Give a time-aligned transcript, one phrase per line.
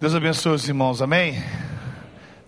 [0.00, 1.42] Deus abençoe os irmãos, amém?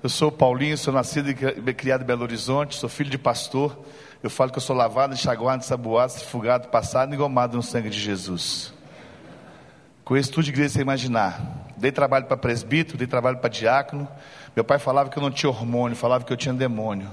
[0.01, 3.77] Eu sou Paulinho, sou nascido e criado em Belo Horizonte, sou filho de pastor.
[4.23, 7.99] Eu falo que eu sou lavado, enxaguado, ensaboado, fugado, passado e engomado no sangue de
[7.99, 8.73] Jesus.
[10.05, 11.67] Conheço tudo de igreja sem imaginar.
[11.77, 14.07] Dei trabalho para presbítero, dei trabalho para diácono.
[14.55, 17.11] Meu pai falava que eu não tinha hormônio, falava que eu tinha demônio.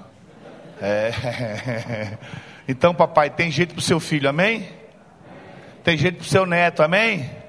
[0.80, 2.16] É.
[2.70, 4.68] Então, papai, tem jeito para seu filho, amém?
[5.86, 7.47] Tem jeito para seu neto, amém?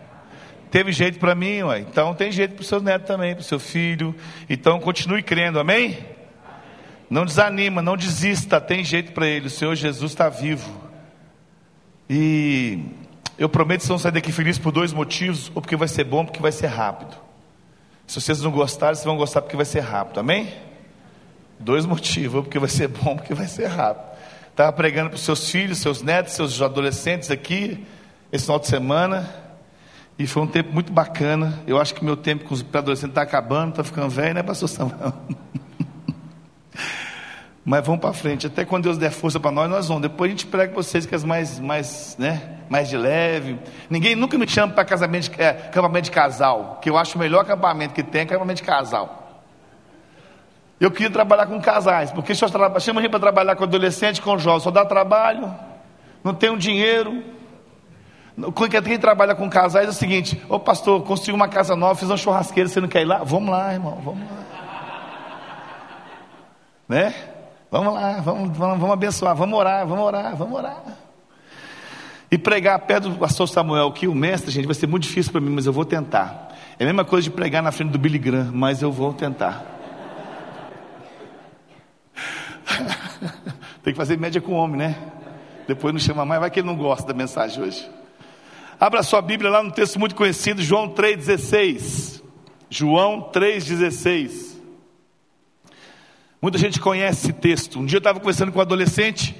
[0.70, 1.80] Teve jeito para mim, ué.
[1.80, 4.14] então tem jeito para o seu neto também, para o seu filho.
[4.48, 5.98] Então continue crendo, amém?
[7.08, 9.46] Não desanima, não desista, tem jeito para ele.
[9.46, 10.70] O Senhor Jesus está vivo.
[12.08, 12.80] E
[13.38, 16.04] eu prometo que vocês vão sair daqui felizes por dois motivos: ou porque vai ser
[16.04, 17.16] bom, porque vai ser rápido.
[18.06, 20.52] Se vocês não gostarem, vocês vão gostar porque vai ser rápido, amém?
[21.58, 24.18] Dois motivos: ou porque vai ser bom, porque vai ser rápido.
[24.50, 27.86] Estava pregando para os seus filhos, seus netos, seus adolescentes aqui,
[28.30, 29.47] esse final de semana.
[30.18, 31.62] E foi um tempo muito bacana.
[31.66, 34.68] Eu acho que meu tempo com os adolescentes está acabando, está ficando velho, né, pastor
[34.68, 35.14] Samuel?
[37.64, 38.46] Mas vamos para frente.
[38.46, 40.02] Até quando Deus der força para nós, nós vamos.
[40.02, 43.58] Depois a gente prega para vocês que é mais, mais, né, mais de leve.
[43.88, 46.78] Ninguém nunca me chama para casamento é, acampamento de casal.
[46.82, 49.42] Que eu acho o melhor acampamento que tem é acampamento de casal.
[50.80, 54.38] Eu queria trabalhar com casais, porque eu chama a gente para trabalhar com adolescente, com
[54.38, 55.52] jovens, só dá trabalho,
[56.22, 57.22] não tem um dinheiro,
[58.84, 62.16] quem trabalha com casais é o seguinte: Ô pastor, construí uma casa nova, fiz uma
[62.16, 63.24] churrasqueira, você não quer ir lá?
[63.24, 64.38] Vamos lá, irmão, vamos lá.
[66.88, 67.12] Né?
[67.70, 70.82] Vamos lá, vamos, vamos, vamos abençoar, vamos orar, vamos orar, vamos orar.
[72.30, 75.40] E pregar perto do pastor Samuel, que o mestre, gente, vai ser muito difícil para
[75.40, 76.48] mim, mas eu vou tentar.
[76.78, 79.66] É a mesma coisa de pregar na frente do Billy Graham, mas eu vou tentar.
[83.84, 84.96] Tem que fazer média com o homem, né?
[85.66, 87.97] Depois não chama mais, vai que ele não gosta da mensagem hoje.
[88.80, 92.22] Abra sua Bíblia lá no texto muito conhecido, João 3,16.
[92.70, 94.56] João 3,16.
[96.40, 97.80] Muita gente conhece esse texto.
[97.80, 99.34] Um dia eu estava conversando com um adolescente,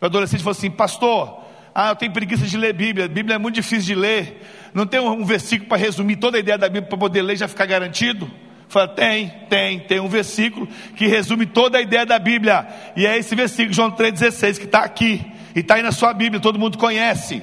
[0.00, 1.40] o adolescente falou assim: Pastor,
[1.72, 4.42] ah, eu tenho preguiça de ler Bíblia, a Bíblia é muito difícil de ler.
[4.74, 7.36] Não tem um versículo para resumir toda a ideia da Bíblia para poder ler e
[7.36, 8.28] já ficar garantido?
[8.68, 10.66] Fala, tem, tem, tem um versículo
[10.96, 12.66] que resume toda a ideia da Bíblia.
[12.96, 15.24] E é esse versículo, João 3,16, que está aqui.
[15.54, 17.40] E está aí na sua Bíblia, todo mundo conhece.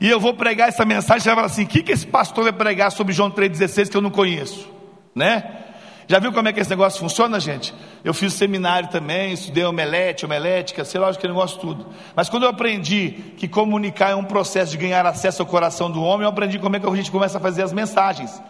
[0.00, 2.44] E eu vou pregar essa mensagem, você vai falar assim: o que, que esse pastor
[2.44, 4.68] vai pregar sobre João 3,16 que eu não conheço?
[5.14, 5.64] Né?
[6.06, 7.72] Já viu como é que esse negócio funciona, gente?
[8.04, 11.86] Eu fiz seminário também, estudei omelete, homelética, sei lá, que negócio tudo.
[12.14, 16.02] Mas quando eu aprendi que comunicar é um processo de ganhar acesso ao coração do
[16.02, 18.42] homem, eu aprendi como é que a gente começa a fazer as mensagens.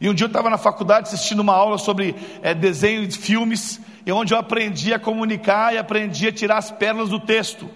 [0.00, 3.78] E um dia eu estava na faculdade assistindo uma aula sobre é, desenho de filmes,
[4.06, 7.68] e onde eu aprendi a comunicar e aprendi a tirar as pérolas do texto.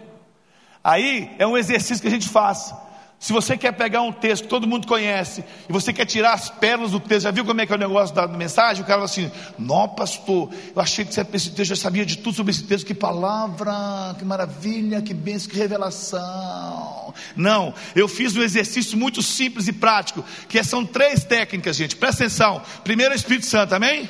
[0.83, 2.75] Aí é um exercício que a gente faz.
[3.19, 6.51] Se você quer pegar um texto que todo mundo conhece e você quer tirar as
[6.51, 8.83] pérolas do texto, já viu como é que é o negócio da mensagem?
[8.83, 12.19] O cara fala assim: Não, pastor, eu achei que você esse texto já sabia de
[12.19, 12.87] tudo sobre esse texto.
[12.87, 17.15] Que palavra, que maravilha, que bênção, que revelação.
[17.35, 21.97] Não, eu fiz um exercício muito simples e prático, que são três técnicas, gente.
[21.97, 22.61] Presta atenção.
[22.85, 24.09] Primeiro é o Espírito Santo, amém?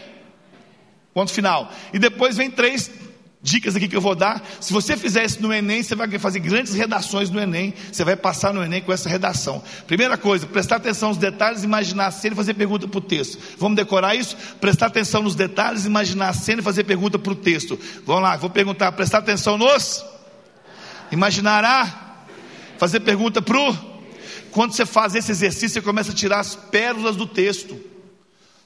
[1.15, 1.71] Ponto final.
[1.93, 2.91] E depois vem três
[3.47, 4.45] dicas aqui que eu vou dar.
[4.61, 7.73] Se você fizer isso no Enem, você vai fazer grandes redações no Enem.
[7.93, 9.63] Você vai passar no Enem com essa redação.
[9.87, 13.39] Primeira coisa, prestar atenção nos detalhes, imaginar a cena e fazer pergunta para o texto.
[13.57, 14.37] Vamos decorar isso?
[14.61, 17.79] Prestar atenção nos detalhes, imaginar a cena e fazer pergunta para o texto.
[18.05, 20.05] Vamos lá, vou perguntar, prestar atenção nos?
[21.13, 22.25] Imaginará?
[22.79, 23.77] Fazer pergunta para o?
[24.51, 27.96] Quando você faz esse exercício, você começa a tirar as pérolas do texto.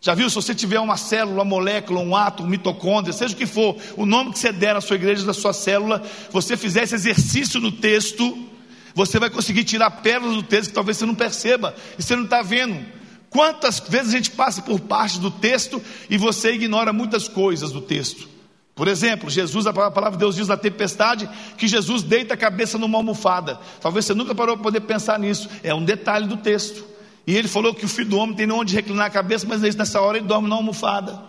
[0.01, 0.31] Já viu?
[0.31, 3.77] Se você tiver uma célula, uma molécula, um átomo, um mitocôndria, seja o que for,
[3.97, 7.61] o nome que você der à sua igreja, da sua célula, você fizer esse exercício
[7.61, 8.49] no texto,
[8.95, 12.25] você vai conseguir tirar pérolas do texto que talvez você não perceba e você não
[12.25, 12.83] está vendo.
[13.29, 17.83] Quantas vezes a gente passa por parte do texto e você ignora muitas coisas do
[17.83, 18.29] texto?
[18.75, 21.29] Por exemplo, Jesus, a palavra de Deus diz na tempestade
[21.59, 23.61] que Jesus deita a cabeça numa almofada.
[23.81, 25.51] Talvez você nunca parou para poder pensar nisso.
[25.63, 26.83] É um detalhe do texto.
[27.31, 30.01] E ele falou que o filho do homem tem onde reclinar a cabeça, mas nessa
[30.01, 31.23] hora ele dorme na almofada.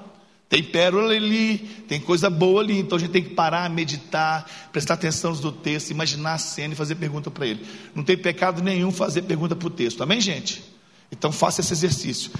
[0.49, 2.79] Tem pérola ali, tem coisa boa ali.
[2.79, 6.75] Então a gente tem que parar, meditar, prestar atenção no texto, imaginar a cena e
[6.75, 7.63] fazer pergunta para ele.
[7.93, 10.01] Não tem pecado nenhum fazer pergunta para o texto.
[10.01, 10.63] Amém, gente?
[11.11, 12.31] Então faça esse exercício.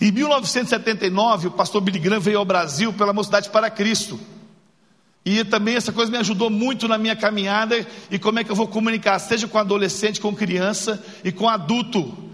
[0.00, 4.18] Em 1979, o pastor Billy Graham veio ao Brasil pela Mocidade para Cristo.
[5.22, 8.56] E também essa coisa me ajudou muito na minha caminhada e como é que eu
[8.56, 12.31] vou comunicar, seja com adolescente, com criança e com adulto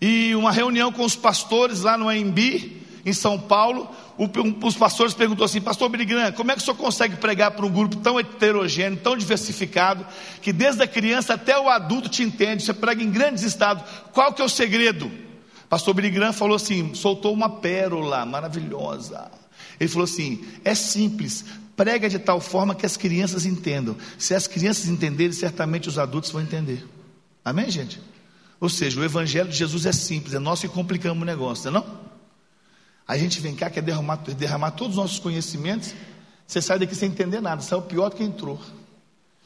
[0.00, 3.88] e uma reunião com os pastores lá no AMB, em São Paulo.
[4.62, 7.70] os pastores perguntou assim: Pastor Brigran, como é que o senhor consegue pregar para um
[7.70, 10.06] grupo tão heterogêneo, tão diversificado,
[10.40, 13.84] que desde a criança até o adulto te entende, você prega em grandes estados?
[14.12, 15.10] Qual que é o segredo?
[15.68, 19.30] Pastor Graham falou assim, soltou uma pérola maravilhosa.
[19.78, 21.44] Ele falou assim: é simples,
[21.76, 23.96] prega de tal forma que as crianças entendam.
[24.18, 26.84] Se as crianças entenderem, certamente os adultos vão entender.
[27.44, 28.00] Amém, gente?
[28.60, 31.80] Ou seja, o evangelho de Jesus é simples, é nós que complicamos o negócio, não
[31.80, 32.10] é não?
[33.08, 35.94] A gente vem cá, quer derramar, derramar todos os nossos conhecimentos,
[36.46, 38.60] você sai daqui sem entender nada, sai o pior do que entrou.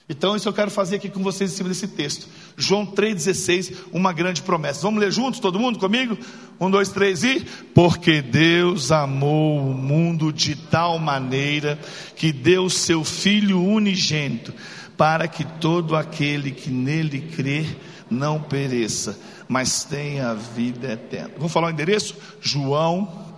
[0.07, 2.29] Então, isso eu quero fazer aqui com vocês em cima desse texto.
[2.59, 4.83] João 3,16, uma grande promessa.
[4.83, 6.19] Vamos ler juntos, todo mundo comigo?
[6.61, 7.41] Um, dois, três e.
[7.75, 11.79] Porque Deus amou o mundo de tal maneira
[12.17, 14.53] que deu seu Filho unigênito,
[14.95, 17.75] para que todo aquele que nele crer
[18.15, 19.19] não pereça,
[19.49, 21.33] mas tenha vida eterna.
[21.37, 22.17] Vamos falar o endereço?
[22.41, 23.35] João.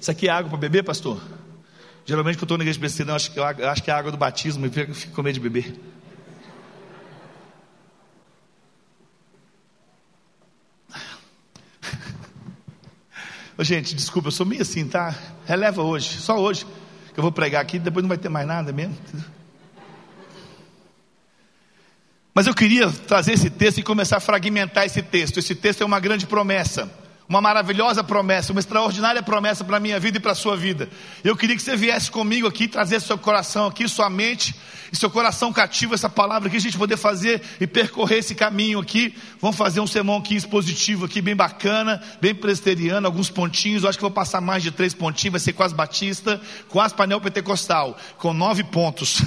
[0.00, 1.20] Isso aqui é água para beber, pastor?
[2.04, 4.16] Geralmente, quando eu estou na igreja presbiteriana, eu acho, eu acho que é água do
[4.16, 5.78] batismo, eu fico com medo de beber.
[13.60, 15.14] Gente, desculpa, eu sou meio assim, tá?
[15.46, 16.66] Releva hoje, só hoje,
[17.14, 18.98] que eu vou pregar aqui, depois não vai ter mais nada mesmo.
[22.34, 25.38] Mas eu queria trazer esse texto e começar a fragmentar esse texto.
[25.38, 26.90] Esse texto é uma grande promessa
[27.32, 30.88] uma maravilhosa promessa, uma extraordinária promessa para a minha vida e para a sua vida.
[31.24, 34.54] Eu queria que você viesse comigo aqui, trazer seu coração aqui, sua mente
[34.92, 38.78] e seu coração cativo essa palavra aqui, a gente poder fazer e percorrer esse caminho
[38.78, 39.16] aqui.
[39.40, 43.82] Vamos fazer um sermão aqui expositivo aqui, bem bacana, bem presteriano, alguns pontinhos.
[43.82, 46.38] Eu acho que vou passar mais de três pontinhos, vai ser quase batista,
[46.68, 49.22] quase painel pentecostal, com nove pontos.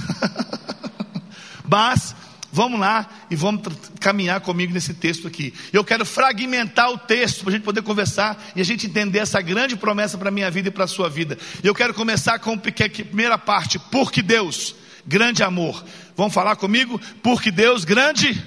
[1.67, 2.15] Mas
[2.55, 3.63] Vamos lá e vamos
[3.99, 5.53] caminhar comigo nesse texto aqui.
[5.73, 9.41] Eu quero fragmentar o texto para a gente poder conversar e a gente entender essa
[9.41, 11.37] grande promessa para a minha vida e para a sua vida.
[11.61, 14.73] Eu quero começar com a primeira parte, porque Deus,
[15.05, 15.83] grande amor.
[16.15, 16.97] Vamos falar comigo?
[17.21, 18.41] Porque Deus, grande.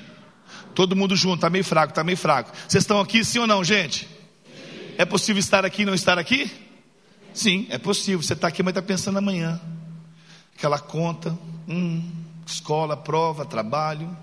[0.75, 2.51] Todo mundo junto, está meio fraco, está meio fraco.
[2.67, 4.09] Vocês estão aqui, sim ou não, gente?
[4.97, 6.51] É possível estar aqui e não estar aqui?
[7.35, 8.23] Sim, é possível.
[8.23, 9.61] Você está aqui, mas está pensando amanhã.
[10.57, 11.39] Aquela conta.
[11.69, 14.17] Hum escola, prova, trabalho.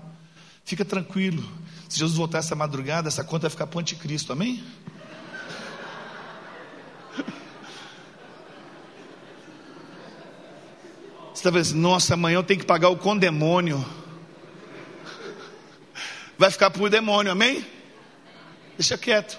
[0.64, 1.44] Fica tranquilo.
[1.88, 4.62] Se Jesus voltar essa madrugada, essa conta vai ficar para o anticristo, amém?
[11.32, 13.84] Você está pensando, nossa, amanhã eu tenho que pagar o condemônio.
[16.36, 17.64] Vai ficar para o demônio, amém?
[18.76, 19.38] Deixa quieto.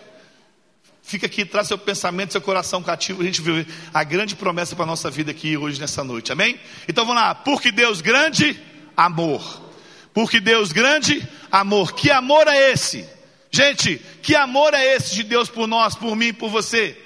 [1.03, 3.21] Fica aqui, traz seu pensamento, seu coração cativo.
[3.21, 6.59] A gente viu a grande promessa para a nossa vida aqui hoje, nessa noite, amém?
[6.87, 7.35] Então vamos lá.
[7.35, 8.59] Porque Deus grande
[8.97, 9.61] amor.
[10.13, 11.93] Porque Deus grande amor.
[11.93, 13.07] Que amor é esse?
[13.51, 16.97] Gente, que amor é esse de Deus por nós, por mim, por você?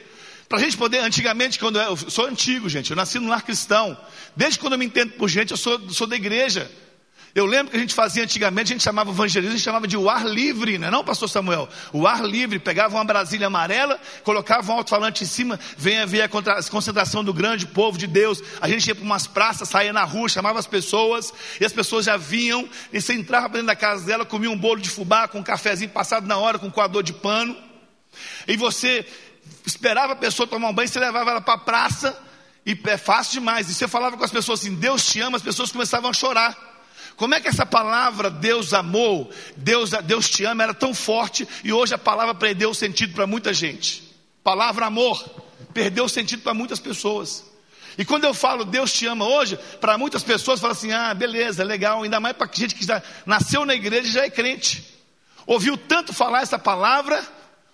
[0.47, 3.41] Para a gente poder, antigamente, quando eu, eu sou antigo, gente, eu nasci no lar
[3.41, 3.97] cristão.
[4.35, 6.69] Desde quando eu me entendo por gente, eu sou, sou da igreja.
[7.33, 9.95] Eu lembro que a gente fazia antigamente, a gente chamava evangelismo, a gente chamava de
[9.95, 11.69] o ar livre, não é não, pastor Samuel?
[11.93, 16.29] O ar livre, pegava uma Brasília amarela, colocava um alto-falante em cima, venha ver a
[16.69, 18.43] concentração do grande povo de Deus.
[18.59, 22.05] A gente ia para umas praças, saía na rua, chamava as pessoas, e as pessoas
[22.05, 25.39] já vinham, e você entrava dentro da casa dela, comia um bolo de fubá com
[25.39, 27.55] um cafezinho passado na hora, com um coador de pano,
[28.45, 29.05] e você
[29.65, 32.21] esperava a pessoa tomar um banho, você levava ela para a praça,
[32.65, 35.43] e é fácil demais, e você falava com as pessoas assim, Deus te ama, as
[35.43, 36.70] pessoas começavam a chorar.
[37.21, 41.71] Como é que essa palavra Deus amou, Deus, Deus te ama, era tão forte e
[41.71, 44.11] hoje a palavra perdeu o sentido para muita gente.
[44.43, 45.23] Palavra amor
[45.71, 47.45] perdeu o sentido para muitas pessoas.
[47.95, 51.63] E quando eu falo Deus te ama hoje, para muitas pessoas falam assim: ah, beleza,
[51.63, 54.83] legal, ainda mais para gente que já nasceu na igreja e já é crente.
[55.45, 57.23] Ouviu tanto falar essa palavra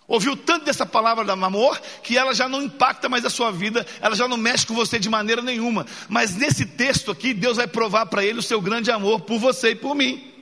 [0.07, 3.85] Ouviu tanto dessa palavra do amor que ela já não impacta mais a sua vida,
[3.99, 5.85] ela já não mexe com você de maneira nenhuma.
[6.07, 9.71] Mas nesse texto aqui, Deus vai provar para ele o seu grande amor por você
[9.71, 10.33] e por mim.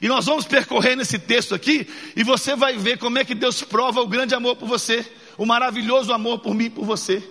[0.00, 3.62] E nós vamos percorrer nesse texto aqui e você vai ver como é que Deus
[3.62, 7.22] prova o grande amor por você, o maravilhoso amor por mim e por você.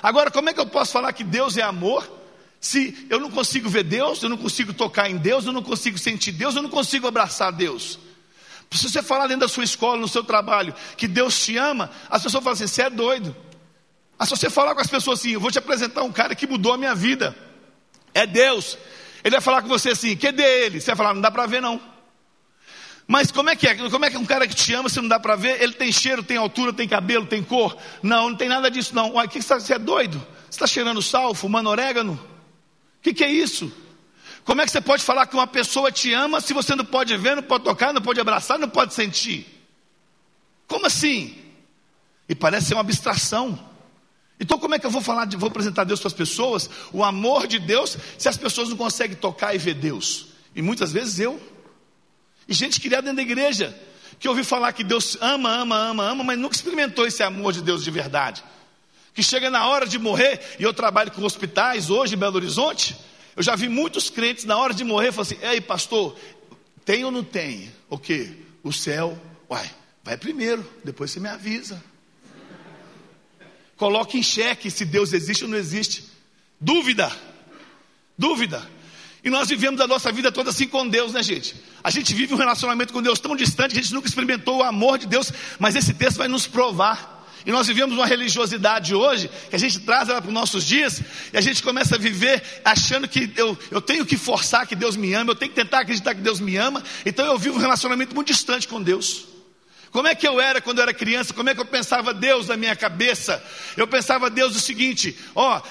[0.00, 2.08] Agora, como é que eu posso falar que Deus é amor
[2.60, 5.98] se eu não consigo ver Deus, eu não consigo tocar em Deus, eu não consigo
[5.98, 7.98] sentir Deus, eu não consigo abraçar Deus?
[8.70, 12.22] Se você falar dentro da sua escola, no seu trabalho, que Deus te ama, as
[12.22, 13.34] pessoas falam assim: você é doido.
[14.18, 16.46] Mas se você falar com as pessoas assim, eu vou te apresentar um cara que
[16.46, 17.34] mudou a minha vida,
[18.12, 18.76] é Deus.
[19.24, 20.80] Ele vai falar com você assim: cadê ele?
[20.80, 21.80] Você vai falar: não dá para ver não.
[23.06, 23.74] Mas como é que é?
[23.74, 25.62] Como é que um cara que te ama, se não dá para ver?
[25.62, 27.74] Ele tem cheiro, tem altura, tem cabelo, tem cor?
[28.02, 29.14] Não, não tem nada disso não.
[29.14, 30.18] Uai, que você é doido?
[30.42, 32.12] Você está cheirando sal, fumando orégano?
[32.98, 33.72] O que, que é isso?
[34.48, 37.14] Como é que você pode falar que uma pessoa te ama se você não pode
[37.18, 39.46] ver, não pode tocar, não pode abraçar, não pode sentir?
[40.66, 41.36] Como assim?
[42.26, 43.62] E parece ser uma abstração.
[44.40, 47.04] Então, como é que eu vou falar, de, vou apresentar Deus para as pessoas, o
[47.04, 50.28] amor de Deus, se as pessoas não conseguem tocar e ver Deus?
[50.56, 51.38] E muitas vezes eu.
[52.48, 53.78] E gente criada dentro da igreja.
[54.18, 57.60] que ouviu falar que Deus ama, ama, ama, ama, mas nunca experimentou esse amor de
[57.60, 58.42] Deus de verdade.
[59.12, 62.96] Que chega na hora de morrer, e eu trabalho com hospitais hoje em Belo Horizonte,
[63.38, 66.18] eu já vi muitos crentes na hora de morrer falar assim: Ei, pastor,
[66.84, 67.72] tem ou não tem?
[67.88, 68.32] O quê?
[68.64, 69.16] O céu,
[69.48, 69.70] uai,
[70.02, 71.80] vai primeiro, depois você me avisa.
[73.76, 76.04] Coloque em xeque se Deus existe ou não existe.
[76.60, 77.16] Dúvida,
[78.18, 78.68] dúvida.
[79.22, 81.54] E nós vivemos a nossa vida toda assim com Deus, né, gente?
[81.84, 84.62] A gente vive um relacionamento com Deus tão distante que a gente nunca experimentou o
[84.64, 87.17] amor de Deus, mas esse texto vai nos provar.
[87.46, 91.00] E nós vivemos uma religiosidade hoje, que a gente traz ela para os nossos dias,
[91.32, 94.96] e a gente começa a viver achando que eu, eu tenho que forçar que Deus
[94.96, 97.60] me ama, eu tenho que tentar acreditar que Deus me ama, então eu vivo um
[97.60, 99.27] relacionamento muito distante com Deus.
[99.90, 101.32] Como é que eu era quando eu era criança?
[101.32, 103.42] Como é que eu pensava Deus na minha cabeça?
[103.76, 105.62] Eu pensava Deus o seguinte: ó,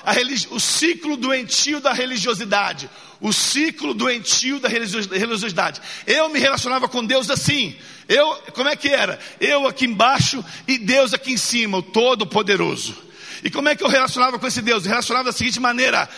[0.49, 2.89] o ciclo doentio da religiosidade,
[3.21, 5.81] o ciclo doentio da religiosidade.
[6.05, 7.75] Eu me relacionava com Deus assim.
[8.09, 9.19] Eu, como é que era?
[9.39, 12.95] Eu aqui embaixo e Deus aqui em cima, o Todo-Poderoso.
[13.43, 14.83] E como é que eu relacionava com esse Deus?
[14.83, 16.09] Eu relacionava da seguinte maneira: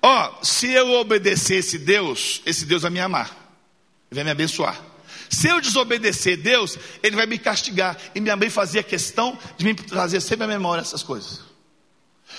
[0.00, 3.34] ó, se eu obedecesse Deus, esse Deus vai me amar,
[4.10, 4.80] vai me abençoar.
[5.30, 7.96] Se eu desobedecer Deus, Ele vai me castigar.
[8.14, 11.40] E minha mãe fazia questão de me trazer sempre à memória essas coisas.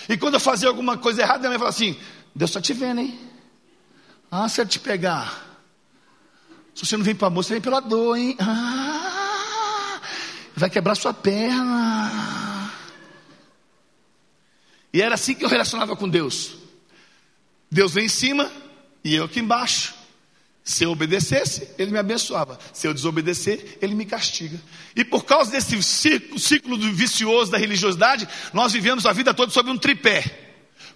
[0.08, 2.00] E quando eu fazia alguma coisa errada, minha mãe falava assim:
[2.34, 3.20] Deus está te vendo, hein?
[4.32, 5.48] Ah, se eu te pegar.
[6.74, 8.38] Se você não vem para amor, você vem pela dor, hein?
[8.40, 10.02] Ah,
[10.56, 12.72] vai quebrar sua perna.
[14.94, 16.56] E era assim que eu relacionava com Deus.
[17.72, 18.52] Deus vem em cima
[19.04, 19.94] e eu aqui embaixo.
[20.70, 22.60] Se eu obedecesse, ele me abençoava.
[22.72, 24.62] Se eu desobedecer, ele me castiga.
[24.96, 29.72] E por causa desse ciclo, ciclo vicioso da religiosidade, nós vivemos a vida toda sob
[29.72, 30.24] um tripé.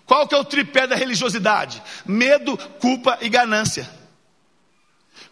[0.06, 1.82] Qual que é o tripé da religiosidade?
[2.06, 3.90] Medo, culpa e ganância.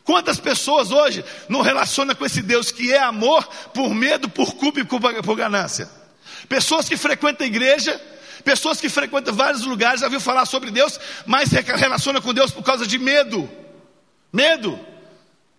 [0.04, 4.80] Quantas pessoas hoje não relacionam com esse Deus que é amor por medo, por culpa
[4.80, 5.88] e culpa, por ganância?
[6.50, 7.96] Pessoas que frequentam a igreja,
[8.44, 12.64] pessoas que frequentam vários lugares, já viu falar sobre Deus, mas relacionam com Deus por
[12.64, 13.48] causa de medo.
[14.32, 14.80] Medo.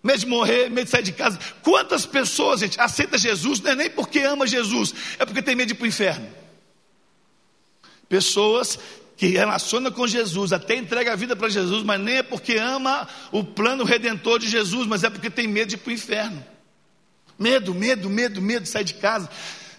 [0.02, 1.38] Medo de morrer, medo de sair de casa.
[1.62, 5.68] Quantas pessoas, gente, aceita Jesus, não é nem porque ama Jesus, é porque tem medo
[5.68, 6.28] de ir para o inferno.
[8.08, 8.78] Pessoas
[9.16, 13.06] que relacionam com Jesus, até entrega a vida para Jesus, mas nem é porque ama
[13.30, 16.44] o plano redentor de Jesus, mas é porque tem medo de ir para o inferno.
[17.38, 19.30] Medo, medo, medo, medo de sair de casa,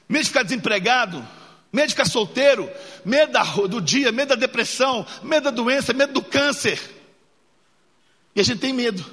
[0.08, 1.28] medo de ficar desempregado,
[1.74, 2.70] medo de ficar solteiro,
[3.04, 3.34] medo
[3.68, 6.80] do dia, medo da depressão, medo da doença, medo do câncer.
[8.36, 9.06] E a gente tem medo.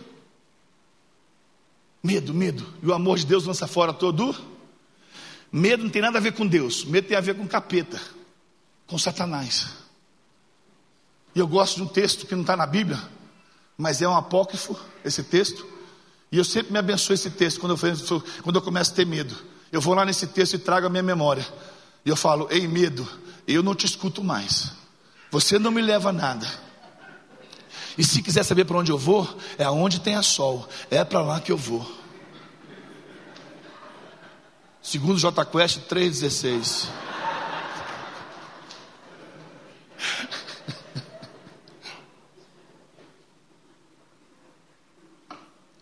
[2.03, 2.67] Medo, medo.
[2.83, 4.35] E o amor de Deus lança fora todo.
[5.53, 6.85] Medo não tem nada a ver com Deus.
[6.85, 8.01] Medo tem a ver com capeta,
[8.87, 9.69] com Satanás.
[11.35, 12.99] E eu gosto de um texto que não está na Bíblia,
[13.77, 15.67] mas é um apócrifo, esse texto.
[16.33, 19.37] E eu sempre me abençoo esse texto quando eu, quando eu começo a ter medo.
[19.71, 21.47] Eu vou lá nesse texto e trago a minha memória.
[22.05, 23.07] E eu falo: Ei, medo,
[23.47, 24.73] eu não te escuto mais.
[25.31, 26.47] Você não me leva a nada.
[27.97, 29.29] E se quiser saber para onde eu vou,
[29.59, 30.69] é aonde tem a sol.
[30.91, 31.87] É para lá que eu vou.
[34.83, 36.89] Segundo J Quest 3,16.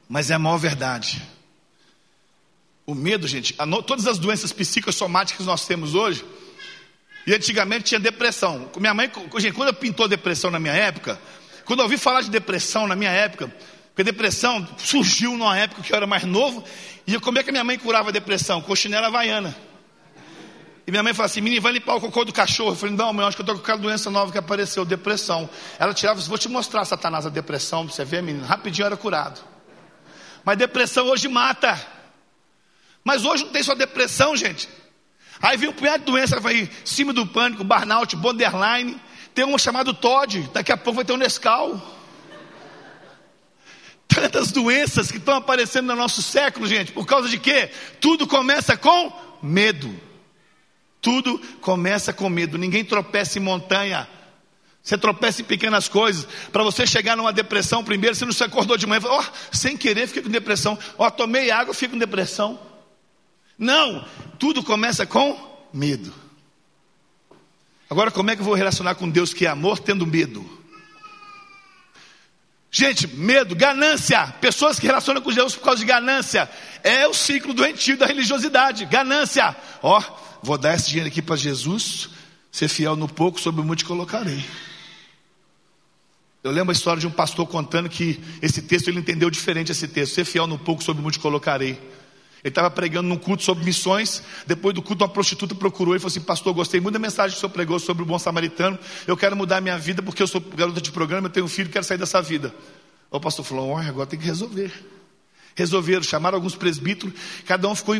[0.09, 1.23] Mas é a maior verdade.
[2.87, 3.55] O medo, gente,
[3.87, 6.25] todas as doenças psicossomáticas que nós temos hoje,
[7.27, 8.71] e antigamente tinha depressão.
[8.79, 11.21] Minha mãe, gente, quando pintou depressão na minha época,
[11.69, 13.55] quando eu ouvi falar de depressão na minha época,
[13.89, 16.65] porque depressão surgiu numa época que eu era mais novo,
[17.07, 18.63] e como é que minha mãe curava a depressão?
[18.63, 19.55] Com chinela havaiana.
[20.87, 22.71] E minha mãe falou assim: menino, vai limpar o cocô do cachorro.
[22.71, 25.47] Eu falei: não, mãe, acho que eu estou com aquela doença nova que apareceu, depressão.
[25.79, 28.47] Ela tirava, vou te mostrar, Satanás, a depressão, para você ver, menino.
[28.47, 29.39] Rapidinho era curado.
[30.43, 31.79] Mas depressão hoje mata.
[33.05, 34.67] Mas hoje não tem só depressão, gente.
[35.43, 38.99] Aí vem um punhado de doença, vai cima do pânico, burnout, borderline.
[39.39, 41.81] Tem um chamado Todd, daqui a pouco vai ter um Nescau.
[44.09, 47.71] Tantas doenças que estão aparecendo no nosso século, gente, por causa de quê?
[48.01, 49.95] Tudo começa com medo.
[51.01, 52.59] Tudo começa com medo.
[52.59, 54.09] Ninguém tropeça em montanha.
[54.83, 56.27] Você tropeça em pequenas coisas.
[56.51, 59.77] Para você chegar numa depressão, primeiro você não se acordou de manhã, ó, oh, sem
[59.77, 60.77] querer fiquei com depressão.
[60.99, 62.59] Ó, oh, tomei água, fico com depressão.
[63.57, 64.05] Não,
[64.37, 65.39] tudo começa com
[65.73, 66.13] medo.
[67.91, 70.59] Agora, como é que eu vou relacionar com Deus que é amor tendo medo?
[72.71, 74.27] Gente, medo, ganância.
[74.41, 76.49] Pessoas que relacionam com Deus por causa de ganância.
[76.85, 78.85] É o ciclo doentio da religiosidade.
[78.85, 79.57] Ganância.
[79.83, 80.03] Ó,
[80.43, 82.11] vou dar esse dinheiro aqui para Jesus.
[82.53, 84.45] Ser fiel no pouco, sobre o muito colocarei.
[86.45, 89.89] Eu lembro a história de um pastor contando que esse texto ele entendeu diferente esse
[89.89, 90.15] texto.
[90.15, 91.81] Ser fiel no pouco, sobre o muito colocarei.
[92.49, 94.23] Ele estava pregando num culto sobre missões.
[94.47, 97.37] Depois do culto, uma prostituta procurou e falou assim: Pastor, gostei muito da mensagem que
[97.37, 98.79] o senhor pregou sobre o bom samaritano.
[99.07, 101.69] Eu quero mudar minha vida porque eu sou garota de programa, eu tenho um filho,
[101.69, 102.55] quero sair dessa vida.
[103.11, 104.73] O pastor falou: Olha, agora tem que resolver.
[105.55, 107.13] Resolveram, chamaram alguns presbíteros,
[107.45, 107.97] cada um ficou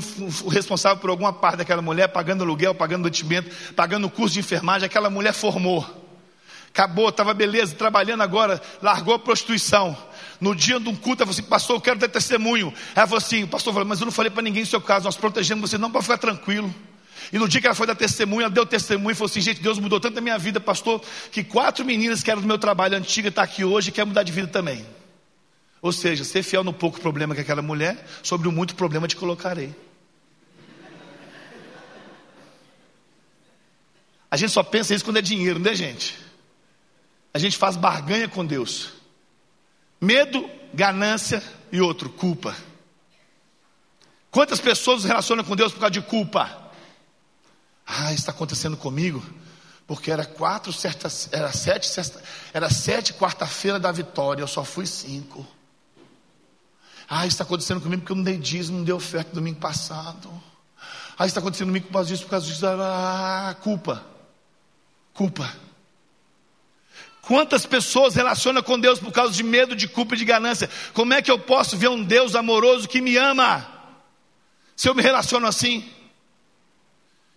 [0.49, 4.87] responsável por alguma parte daquela mulher, pagando aluguel, pagando mantimento, pagando curso de enfermagem.
[4.87, 5.85] Aquela mulher formou.
[6.71, 9.97] Acabou, estava beleza, trabalhando agora, largou a prostituição.
[10.41, 12.73] No dia de um culto, ela falou assim: Pastor, eu quero ter testemunho.
[12.95, 15.05] Ela falou assim: O pastor falou, mas eu não falei para ninguém o seu caso,
[15.05, 16.73] nós protegemos você, não para ficar tranquilo.
[17.33, 19.61] E no dia que ela foi dar testemunho, ela deu testemunho e falou assim: Gente,
[19.61, 21.03] Deus mudou tanto a minha vida, pastor,
[21.33, 24.09] que quatro meninas que eram do meu trabalho antigo estão tá aqui hoje e querem
[24.09, 24.87] mudar de vida também.
[25.83, 29.17] Ou seja, ser fiel no pouco problema que aquela mulher, sobre o muito problema te
[29.17, 29.75] colocarei.
[34.31, 36.17] A gente só pensa isso quando é dinheiro, né, gente?
[37.33, 38.98] A gente faz barganha com Deus.
[40.01, 42.57] Medo, ganância e outro, culpa.
[44.31, 46.71] Quantas pessoas se relacionam com Deus por causa de culpa?
[47.87, 49.25] Ah, está acontecendo comigo,
[49.87, 51.89] porque era quatro, certas, era sete,
[52.53, 55.47] era sete quarta-feira da vitória, eu só fui cinco.
[57.09, 60.31] Ah, está acontecendo comigo porque eu não dei dízimo, não dei oferta domingo passado.
[61.19, 62.67] Ah, está acontecendo comigo por causa disso, por causa disso.
[62.67, 64.05] Ah, culpa.
[65.15, 65.53] Culpa.
[67.29, 70.71] Quantas pessoas relacionam com Deus por causa de medo, de culpa e de ganância?
[70.95, 73.69] Como é que eu posso ver um Deus amoroso que me ama?
[74.75, 75.87] Se eu me relaciono assim,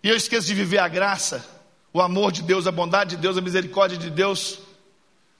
[0.02, 1.46] e eu esqueço de viver a graça,
[1.92, 4.60] o amor de Deus, a bondade de Deus, a misericórdia de Deus.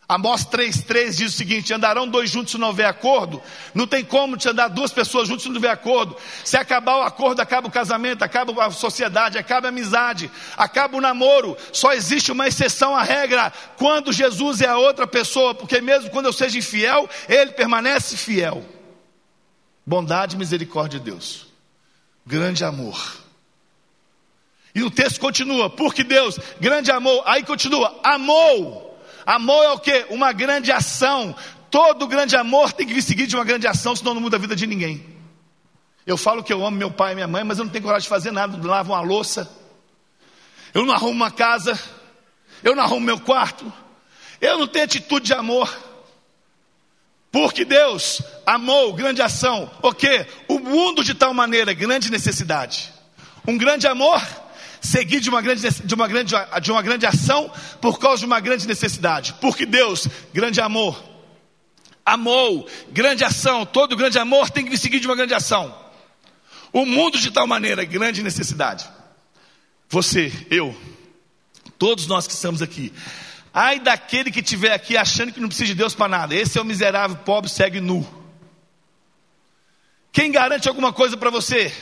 [0.08, 3.40] Amós 3,3 diz o seguinte: andarão dois juntos se não houver acordo.
[3.72, 6.16] Não tem como te andar duas pessoas juntos se não houver acordo.
[6.44, 11.00] Se acabar o acordo, acaba o casamento, acaba a sociedade, acaba a amizade, acaba o
[11.00, 11.56] namoro.
[11.72, 16.26] Só existe uma exceção à regra: quando Jesus é a outra pessoa, porque mesmo quando
[16.26, 18.64] eu seja infiel, ele permanece fiel.
[19.86, 21.46] Bondade e misericórdia de Deus,
[22.26, 23.22] grande amor.
[24.74, 28.91] E o texto continua, porque Deus, grande amor, aí continua, amou
[29.26, 30.06] Amor é o que?
[30.10, 31.34] Uma grande ação.
[31.70, 34.40] Todo grande amor tem que vir seguir de uma grande ação, senão não muda a
[34.40, 35.06] vida de ninguém.
[36.06, 38.02] Eu falo que eu amo meu pai e minha mãe, mas eu não tenho coragem
[38.02, 38.58] de fazer nada.
[38.58, 39.50] Eu lavo uma louça,
[40.74, 41.80] eu não arrumo uma casa,
[42.62, 43.72] eu não arrumo meu quarto,
[44.40, 45.72] eu não tenho atitude de amor.
[47.30, 50.26] Porque Deus amou, grande ação, o que?
[50.48, 52.92] O mundo de tal maneira, grande necessidade.
[53.46, 54.20] Um grande amor
[54.82, 58.40] seguir de uma grande, de uma grande, de uma grande ação por causa de uma
[58.40, 59.34] grande necessidade.
[59.40, 61.02] Porque Deus, grande amor,
[62.04, 65.74] amou, grande ação, todo grande amor tem que seguir de uma grande ação.
[66.72, 68.88] O mundo de tal maneira, grande necessidade.
[69.88, 70.76] Você, eu,
[71.78, 72.92] todos nós que estamos aqui.
[73.54, 76.34] Ai daquele que estiver aqui achando que não precisa de Deus para nada.
[76.34, 78.06] Esse é o miserável, pobre, segue nu.
[80.10, 81.72] Quem garante alguma coisa para você?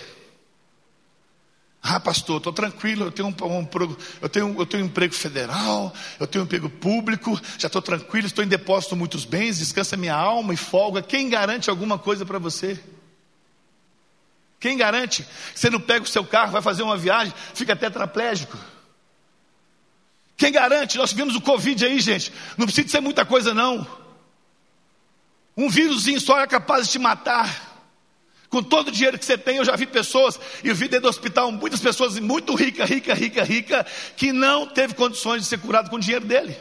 [1.82, 3.68] Ah, pastor, estou tranquilo, eu tenho um, um,
[4.20, 8.26] eu, tenho, eu tenho um emprego federal, eu tenho um emprego público, já estou tranquilo,
[8.26, 11.00] estou em depósito muitos bens, descansa minha alma e folga.
[11.00, 12.78] Quem garante alguma coisa para você?
[14.58, 18.58] Quem garante você não pega o seu carro, vai fazer uma viagem, fica tetraplégico?
[20.36, 20.98] Quem garante?
[20.98, 22.30] Nós vimos o Covid aí, gente.
[22.58, 23.86] Não precisa ser muita coisa, não.
[25.56, 27.69] Um vírusinho só é capaz de te matar.
[28.50, 31.02] Com todo o dinheiro que você tem, eu já vi pessoas, e eu vi dentro
[31.02, 33.86] do hospital muitas pessoas muito ricas, rica, rica, rica,
[34.16, 36.56] que não teve condições de ser curado com o dinheiro dele.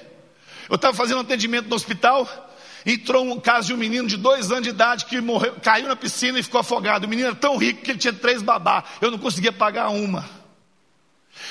[0.70, 2.54] Eu estava fazendo um atendimento no hospital,
[2.86, 5.96] entrou um caso de um menino de dois anos de idade que morreu, caiu na
[5.96, 7.06] piscina e ficou afogado.
[7.06, 10.30] O menino era tão rico que ele tinha três babá, eu não conseguia pagar uma.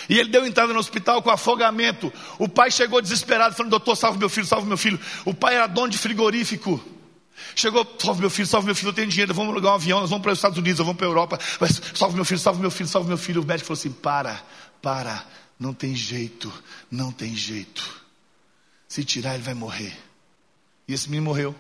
[0.09, 2.12] E ele deu entrada no hospital com afogamento.
[2.38, 5.01] O pai chegou desesperado, falando: Doutor, salve meu filho, salve meu filho.
[5.24, 6.97] O pai era dono de frigorífico.
[7.55, 10.11] Chegou, salve meu filho, salve meu filho, eu tenho dinheiro, vamos alugar um avião, nós
[10.11, 11.38] vamos para os Estados Unidos, vamos para a Europa.
[11.61, 13.42] Mas, salve meu filho, salve meu filho, salve meu filho.
[13.42, 14.42] O médico falou assim: para,
[14.83, 15.27] para,
[15.59, 16.53] não tem jeito,
[16.90, 18.03] não tem jeito.
[18.87, 19.96] Se tirar, ele vai morrer.
[20.87, 21.55] E esse menino morreu.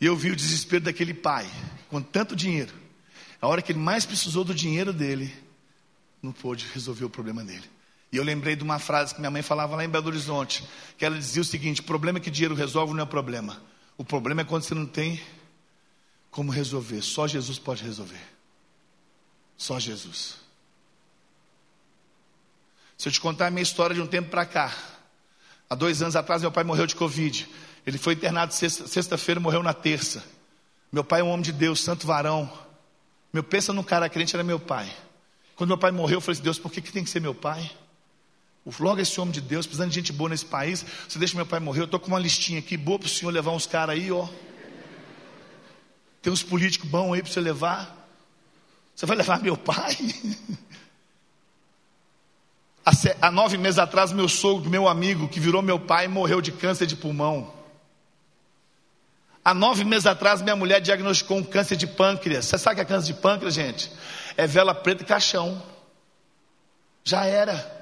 [0.00, 1.48] E eu vi o desespero daquele pai,
[1.88, 2.72] com tanto dinheiro.
[3.40, 5.34] A hora que ele mais precisou do dinheiro dele,
[6.22, 7.64] não pôde resolver o problema dele.
[8.10, 10.64] E eu lembrei de uma frase que minha mãe falava lá em Belo Horizonte,
[10.96, 13.60] que ela dizia o seguinte: problema que dinheiro resolve não é problema.
[13.96, 15.22] O problema é quando você não tem
[16.30, 17.00] como resolver.
[17.02, 18.20] Só Jesus pode resolver.
[19.56, 20.36] Só Jesus.
[22.98, 24.74] Se eu te contar a minha história de um tempo para cá.
[25.68, 27.48] Há dois anos atrás, meu pai morreu de Covid.
[27.86, 30.24] Ele foi internado sexta-feira, morreu na terça.
[30.90, 32.50] Meu pai é um homem de Deus, santo varão.
[33.32, 34.94] Meu pensa no cara crente, era meu pai.
[35.56, 37.34] Quando meu pai morreu, eu falei assim: Deus, por que, que tem que ser meu
[37.34, 37.70] pai?
[38.80, 41.60] Logo esse homem de Deus, precisando de gente boa nesse país, você deixa meu pai
[41.60, 44.10] morrer, eu estou com uma listinha aqui boa para o senhor levar uns caras aí,
[44.10, 44.26] ó.
[46.22, 48.08] Tem uns políticos bons aí para você levar.
[48.94, 49.96] Você vai levar meu pai?
[53.20, 56.86] Há nove meses atrás, meu sogro, meu amigo, que virou meu pai, morreu de câncer
[56.86, 57.52] de pulmão.
[59.44, 62.46] Há nove meses atrás, minha mulher diagnosticou um câncer de pâncreas.
[62.46, 63.90] Você sabe o que é câncer de pâncreas, gente?
[64.36, 65.62] É vela preta e caixão.
[67.02, 67.73] Já era.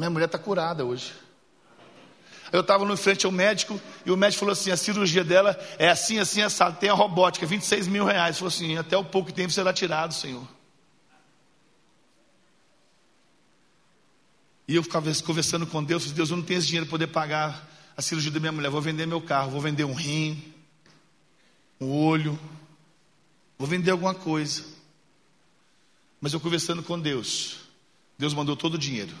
[0.00, 1.12] Minha mulher está curada hoje.
[2.50, 5.90] Eu estava no frente ao médico e o médico falou assim: a cirurgia dela é
[5.90, 6.78] assim, assim, assado.
[6.78, 8.38] Tem a robótica, 26 mil reais.
[8.38, 10.42] Falou assim: até o pouco tempo será tirado, Senhor.
[14.66, 17.08] E eu ficava conversando com Deus, disse, Deus, eu não tenho esse dinheiro para poder
[17.08, 20.42] pagar a cirurgia da minha mulher, vou vender meu carro, vou vender um rim,
[21.78, 22.40] um olho,
[23.58, 24.64] vou vender alguma coisa.
[26.22, 27.58] Mas eu conversando com Deus,
[28.18, 29.14] Deus mandou todo o dinheiro.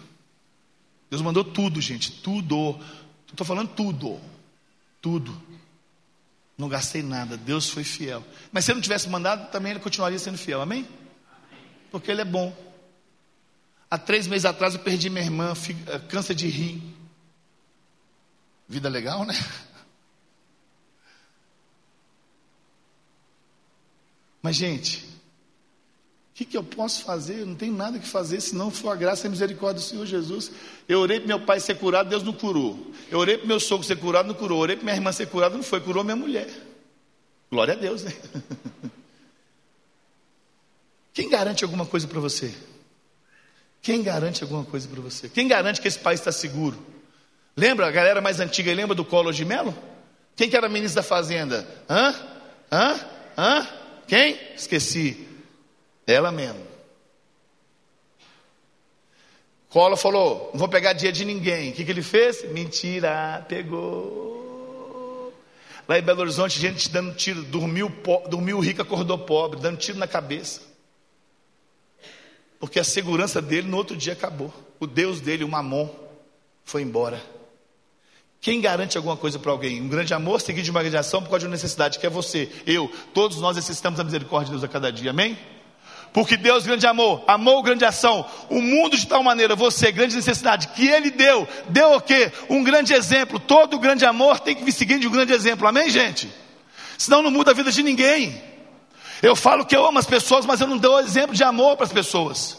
[1.10, 2.78] Deus mandou tudo, gente, tudo.
[3.28, 4.20] Estou falando tudo,
[5.02, 5.42] tudo.
[6.56, 8.24] Não gastei nada, Deus foi fiel.
[8.52, 10.86] Mas se ele não tivesse mandado, também ele continuaria sendo fiel, amém?
[11.90, 12.56] Porque ele é bom.
[13.90, 15.52] Há três meses atrás eu perdi minha irmã,
[15.88, 16.94] eh, câncer de rim.
[18.68, 19.34] Vida legal, né?
[24.40, 25.09] Mas, gente,
[26.40, 27.40] que, que, eu posso fazer?
[27.40, 29.86] Eu não tenho nada que fazer se não for a graça e a misericórdia do
[29.86, 30.50] Senhor Jesus.
[30.88, 32.92] Eu orei para meu pai ser curado, Deus não curou.
[33.10, 34.56] Eu orei para meu sogro ser curado, não curou.
[34.56, 35.80] Eu orei para minha irmã ser curada, não foi.
[35.82, 36.48] Curou minha mulher.
[37.50, 38.14] Glória a Deus, né?
[41.12, 42.54] Quem garante alguma coisa para você?
[43.82, 45.28] Quem garante alguma coisa para você?
[45.28, 46.78] Quem garante que esse país está seguro?
[47.54, 49.76] Lembra a galera mais antiga, lembra do Collor de Mello?
[50.34, 51.68] Quem que era ministro da Fazenda?
[51.86, 52.14] Hã?
[52.72, 53.00] Hã?
[53.36, 53.68] Hã?
[54.06, 54.38] Quem?
[54.56, 55.28] Esqueci.
[56.10, 56.70] Ela mesmo.
[59.68, 61.70] Collor falou: não vou pegar dia de ninguém.
[61.70, 62.42] O que, que ele fez?
[62.50, 65.32] Mentira, pegou.
[65.88, 67.90] Lá em Belo Horizonte, gente dando tiro, dormiu,
[68.28, 70.60] dormiu rico, acordou pobre, dando tiro na cabeça.
[72.60, 74.52] Porque a segurança dele no outro dia acabou.
[74.78, 75.88] O Deus dele, o Mamon,
[76.64, 77.20] foi embora.
[78.40, 79.82] Quem garante alguma coisa para alguém?
[79.82, 82.10] Um grande amor seguido de uma grande ação por causa de uma necessidade, que é
[82.10, 85.36] você, eu, todos nós necessitamos da misericórdia de Deus a cada dia, amém?
[86.12, 90.68] Porque Deus, grande amor, amou grande ação, o mundo de tal maneira, você, grande necessidade,
[90.68, 92.32] que Ele deu, deu o quê?
[92.48, 93.38] Um grande exemplo.
[93.38, 96.28] Todo grande amor tem que vir seguindo de um grande exemplo, amém, gente?
[96.98, 98.42] Senão não muda a vida de ninguém.
[99.22, 101.86] Eu falo que eu amo as pessoas, mas eu não dou exemplo de amor para
[101.86, 102.56] as pessoas.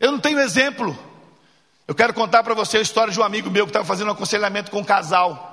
[0.00, 0.98] Eu não tenho exemplo.
[1.86, 4.12] Eu quero contar para você a história de um amigo meu que estava fazendo um
[4.12, 5.47] aconselhamento com um casal.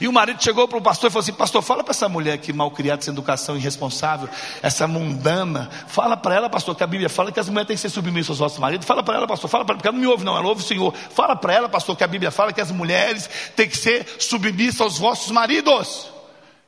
[0.00, 2.38] E o marido chegou para o pastor e falou assim: Pastor, fala para essa mulher
[2.38, 4.28] que mal criada, sem educação, irresponsável,
[4.62, 7.82] essa mundana, fala para ela, pastor, que a Bíblia fala que as mulheres têm que
[7.82, 8.86] ser submissas aos vossos maridos.
[8.86, 10.62] Fala para ela, pastor, fala para ela, porque ela não me ouve, não, ela ouve
[10.62, 10.94] o Senhor.
[10.94, 14.80] Fala para ela, pastor, que a Bíblia fala que as mulheres têm que ser submissas
[14.80, 16.08] aos vossos maridos.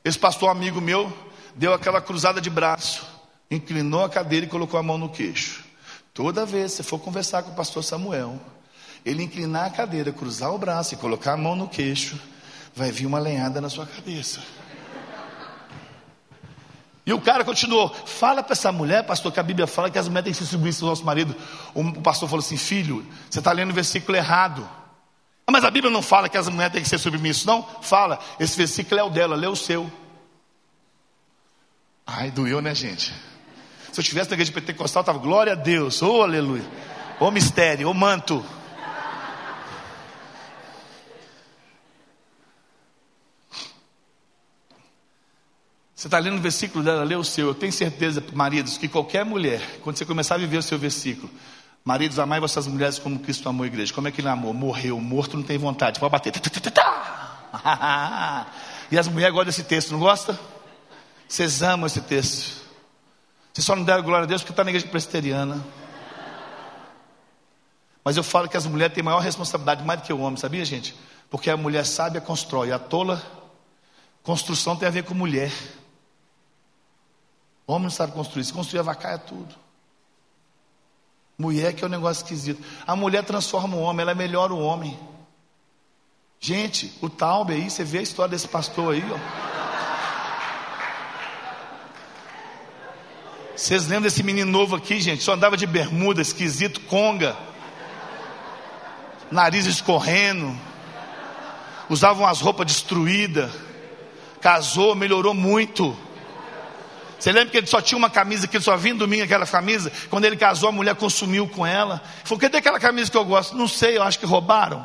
[0.04, 1.12] Esse pastor amigo meu
[1.54, 3.06] deu aquela cruzada de braço,
[3.50, 5.64] inclinou a cadeira e colocou a mão no queixo.
[6.14, 8.38] Toda vez que você for conversar com o pastor Samuel,
[9.04, 12.18] ele inclinar a cadeira, cruzar o braço e colocar a mão no queixo,
[12.74, 14.40] vai vir uma lenhada na sua cabeça.
[17.04, 20.08] E o cara continuou: fala para essa mulher, pastor, que a Bíblia fala que as
[20.08, 21.34] mulheres têm que se submissas ao nosso marido.
[21.74, 24.68] O pastor falou assim: filho, você está lendo o versículo errado.
[25.46, 27.66] Ah, mas a Bíblia não fala que as mulheres têm que ser submissas, não?
[27.82, 29.90] Fala, esse versículo é o dela, lê o seu.
[32.06, 33.12] Ai, doeu, né, gente?
[33.92, 36.64] Se eu estivesse na igreja pentecostal, estava glória a Deus, oh aleluia,
[37.18, 38.44] oh mistério, oh manto.
[46.02, 47.46] Você está lendo o versículo dela, lê o seu.
[47.46, 51.30] Eu tenho certeza, maridos, que qualquer mulher, quando você começar a viver o seu versículo,
[51.84, 53.94] maridos, amai vossas mulheres como Cristo amou a igreja.
[53.94, 54.52] Como é que ele amou?
[54.52, 56.32] Morreu, morto não tem vontade, pode bater.
[58.90, 60.36] E as mulheres gostam desse texto, não gosta?
[61.28, 62.60] Vocês amam esse texto.
[63.52, 65.64] Vocês só não deram glória a Deus porque está na igreja presbiteriana.
[68.04, 70.64] Mas eu falo que as mulheres têm maior responsabilidade mais do que o homem, sabia,
[70.64, 70.96] gente?
[71.30, 73.22] Porque a mulher sábia constrói, a tola,
[74.24, 75.52] construção tem a ver com mulher.
[77.66, 79.54] Homem não sabe construir, se construir é tudo.
[81.38, 82.62] Mulher que é um negócio esquisito.
[82.86, 84.98] A mulher transforma o homem, ela melhora o homem.
[86.38, 89.62] Gente, o Taube aí, você vê a história desse pastor aí, ó.
[93.56, 95.22] Vocês lembram desse menino novo aqui, gente?
[95.22, 97.36] Só andava de bermuda, esquisito, conga,
[99.30, 100.58] nariz escorrendo,
[101.88, 103.52] usava umas roupas destruídas,
[104.40, 105.96] casou, melhorou muito.
[107.22, 109.92] Você lembra que ele só tinha uma camisa que ele só vinha domingo aquela camisa?
[110.10, 112.02] Quando ele casou, a mulher consumiu com ela.
[112.24, 113.56] Falou: cadê aquela camisa que eu gosto?
[113.56, 114.84] Não sei, eu acho que roubaram.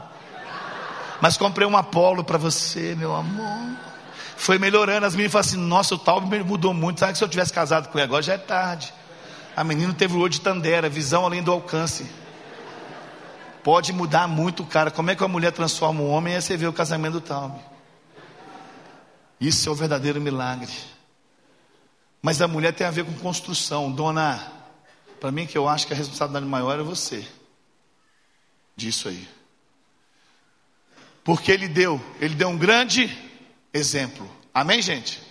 [1.19, 3.75] Mas comprei um Apolo para você, meu amor.
[4.35, 5.07] Foi melhorando.
[5.07, 6.99] As meninas falaram assim: Nossa, o tal mudou muito.
[6.99, 8.93] Sabe que se eu tivesse casado com ele agora já é tarde.
[9.55, 12.05] A menina teve o olho de Tandera, visão além do alcance.
[13.63, 14.91] Pode mudar muito, cara.
[14.91, 16.35] Como é que uma mulher transforma um homem?
[16.35, 17.59] Aí você vê o casamento do Talme.
[19.41, 20.71] Isso é o verdadeiro milagre.
[22.21, 23.91] Mas a mulher tem a ver com construção.
[23.91, 24.51] Dona,
[25.19, 27.25] para mim que eu acho que a responsabilidade maior é você.
[28.75, 29.27] Disso aí.
[31.23, 33.15] Porque ele deu, ele deu um grande
[33.73, 34.29] exemplo.
[34.53, 35.21] Amém, gente?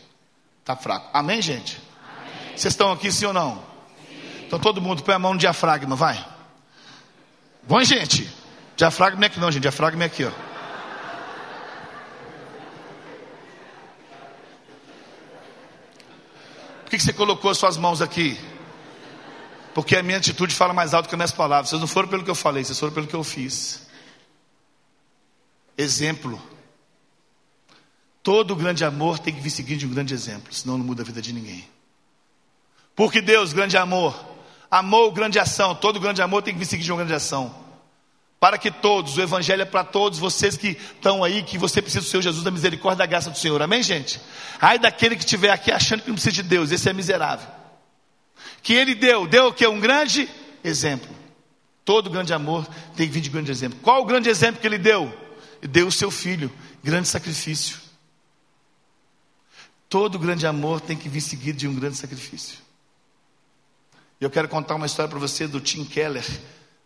[0.64, 1.08] Tá fraco.
[1.12, 1.80] Amém, gente?
[2.54, 3.56] Vocês estão aqui sim ou não?
[3.56, 4.44] Sim.
[4.46, 6.22] Então todo mundo põe a mão no diafragma, vai.
[7.62, 8.28] Bom, gente.
[8.76, 9.62] Diafragma é aqui não, gente.
[9.62, 10.45] Diafragma é aqui, ó.
[16.96, 18.40] Por que você colocou as suas mãos aqui?
[19.74, 21.68] Porque a minha atitude fala mais alto que as minhas palavras.
[21.68, 23.86] Vocês não foram pelo que eu falei, vocês foram pelo que eu fiz.
[25.76, 26.40] Exemplo.
[28.22, 31.04] Todo grande amor tem que vir seguindo de um grande exemplo, senão não muda a
[31.04, 31.68] vida de ninguém.
[32.94, 34.18] Porque Deus, grande amor,
[34.70, 35.74] amou grande ação.
[35.74, 37.65] Todo grande amor tem que vir seguindo de uma grande ação
[38.46, 42.04] para que todos, o Evangelho é para todos vocês que estão aí, que você precisa
[42.04, 44.20] do Senhor Jesus, da misericórdia, da graça do Senhor, amém, gente?
[44.60, 47.48] Ai daquele que estiver aqui achando que não precisa de Deus, esse é miserável.
[48.62, 49.66] Que ele deu, deu o que?
[49.66, 50.28] Um grande
[50.62, 51.08] exemplo.
[51.84, 52.64] Todo grande amor
[52.96, 53.80] tem que vir de grande exemplo.
[53.82, 55.12] Qual o grande exemplo que ele deu?
[55.60, 56.48] Deu o seu filho,
[56.84, 57.78] grande sacrifício.
[59.88, 62.58] Todo grande amor tem que vir seguido de um grande sacrifício.
[64.20, 66.24] Eu quero contar uma história para você do Tim Keller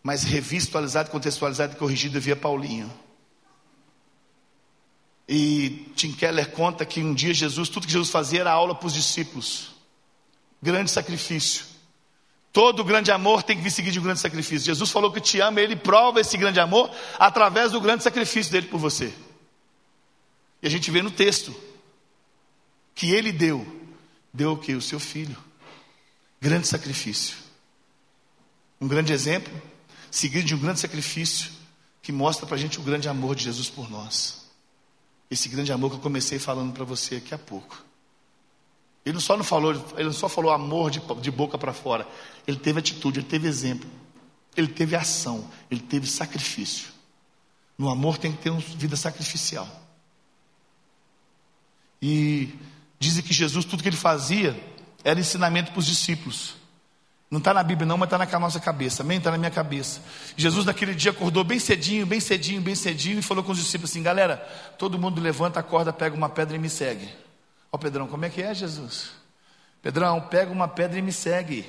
[0.03, 2.91] mas revisto, atualizado, contextualizado e corrigido via Paulinho.
[5.27, 8.87] E Tim Keller conta que um dia Jesus, tudo que Jesus fazia era aula para
[8.87, 9.71] os discípulos.
[10.61, 11.65] Grande sacrifício.
[12.51, 14.65] Todo grande amor tem que vir seguir de um grande sacrifício.
[14.65, 18.67] Jesus falou que te ama, ele prova esse grande amor através do grande sacrifício dele
[18.67, 19.13] por você.
[20.61, 21.55] E a gente vê no texto
[22.93, 23.65] que ele deu,
[24.33, 24.73] deu o que?
[24.73, 25.37] O seu filho.
[26.41, 27.37] Grande sacrifício.
[28.81, 29.70] Um grande exemplo
[30.11, 31.51] seguido de um grande sacrifício
[32.01, 34.41] que mostra para a gente o grande amor de Jesus por nós.
[35.29, 37.83] Esse grande amor que eu comecei falando para você aqui há pouco.
[39.05, 42.07] Ele só não falou, ele não só falou amor de, de boca para fora.
[42.45, 43.89] Ele teve atitude, ele teve exemplo,
[44.55, 46.89] ele teve ação, ele teve sacrifício.
[47.77, 49.67] No amor tem que ter uma vida sacrificial.
[52.01, 52.53] E
[52.99, 54.59] dizem que Jesus, tudo que ele fazia,
[55.03, 56.60] era ensinamento para os discípulos.
[57.31, 59.03] Não está na Bíblia, não, mas está na nossa cabeça.
[59.03, 59.17] Amém?
[59.17, 60.01] Está na minha cabeça.
[60.35, 63.89] Jesus, naquele dia, acordou bem cedinho, bem cedinho, bem cedinho, e falou com os discípulos
[63.89, 64.35] assim: galera,
[64.77, 67.07] todo mundo levanta, acorda, pega uma pedra e me segue.
[67.71, 69.11] Ó, Pedrão, como é que é, Jesus?
[69.81, 71.65] Pedrão, pega uma pedra e me segue.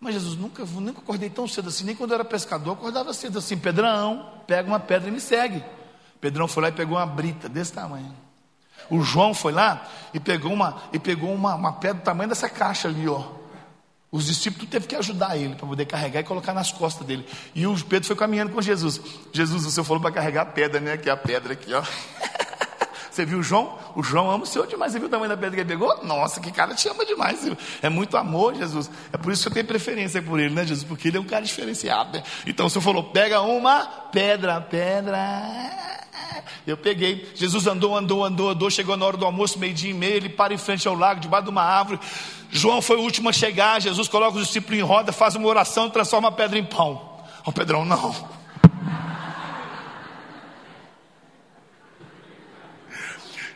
[0.00, 3.38] Mas Jesus, nunca, nunca acordei tão cedo assim, nem quando eu era pescador, acordava cedo
[3.38, 5.62] assim: Pedrão, pega uma pedra e me segue.
[6.20, 8.12] Pedrão foi lá e pegou uma brita desse tamanho.
[8.90, 12.48] O João foi lá e pegou uma, e pegou uma, uma pedra do tamanho dessa
[12.48, 13.38] caixa ali, ó.
[14.12, 17.24] Os discípulos teve que ajudar ele para poder carregar e colocar nas costas dele.
[17.54, 19.00] E o Pedro foi caminhando com Jesus.
[19.32, 20.94] Jesus, o Senhor falou para carregar a pedra, né?
[20.94, 21.82] Aqui a pedra aqui, ó.
[23.10, 23.78] Você viu o João?
[23.94, 24.92] O João ama o Senhor demais.
[24.92, 26.04] Você viu o tamanho da pedra que ele pegou?
[26.04, 27.40] Nossa, que cara te ama demais.
[27.82, 28.90] É muito amor, Jesus.
[29.12, 30.84] É por isso que eu tenho preferência por ele, né, Jesus?
[30.84, 32.24] Porque ele é um cara diferenciado, né?
[32.46, 35.18] Então o Senhor falou: pega uma pedra, pedra.
[36.66, 37.30] Eu peguei.
[37.34, 38.70] Jesus andou, andou, andou, andou.
[38.70, 40.14] Chegou na hora do almoço, meio-dia e meio.
[40.14, 41.98] Ele para em frente ao lago, debaixo de uma árvore.
[42.50, 43.80] João foi o último a chegar.
[43.80, 47.10] Jesus coloca os discípulos em roda, faz uma oração e transforma a pedra em pão.
[47.44, 48.10] Ó, oh, Pedrão, não.
[48.10, 48.28] O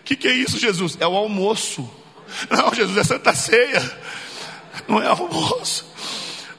[0.05, 0.97] que, que é isso, Jesus?
[1.01, 1.89] É o almoço.
[2.51, 3.99] Não, Jesus, é Santa Ceia.
[4.89, 5.87] Não é almoço.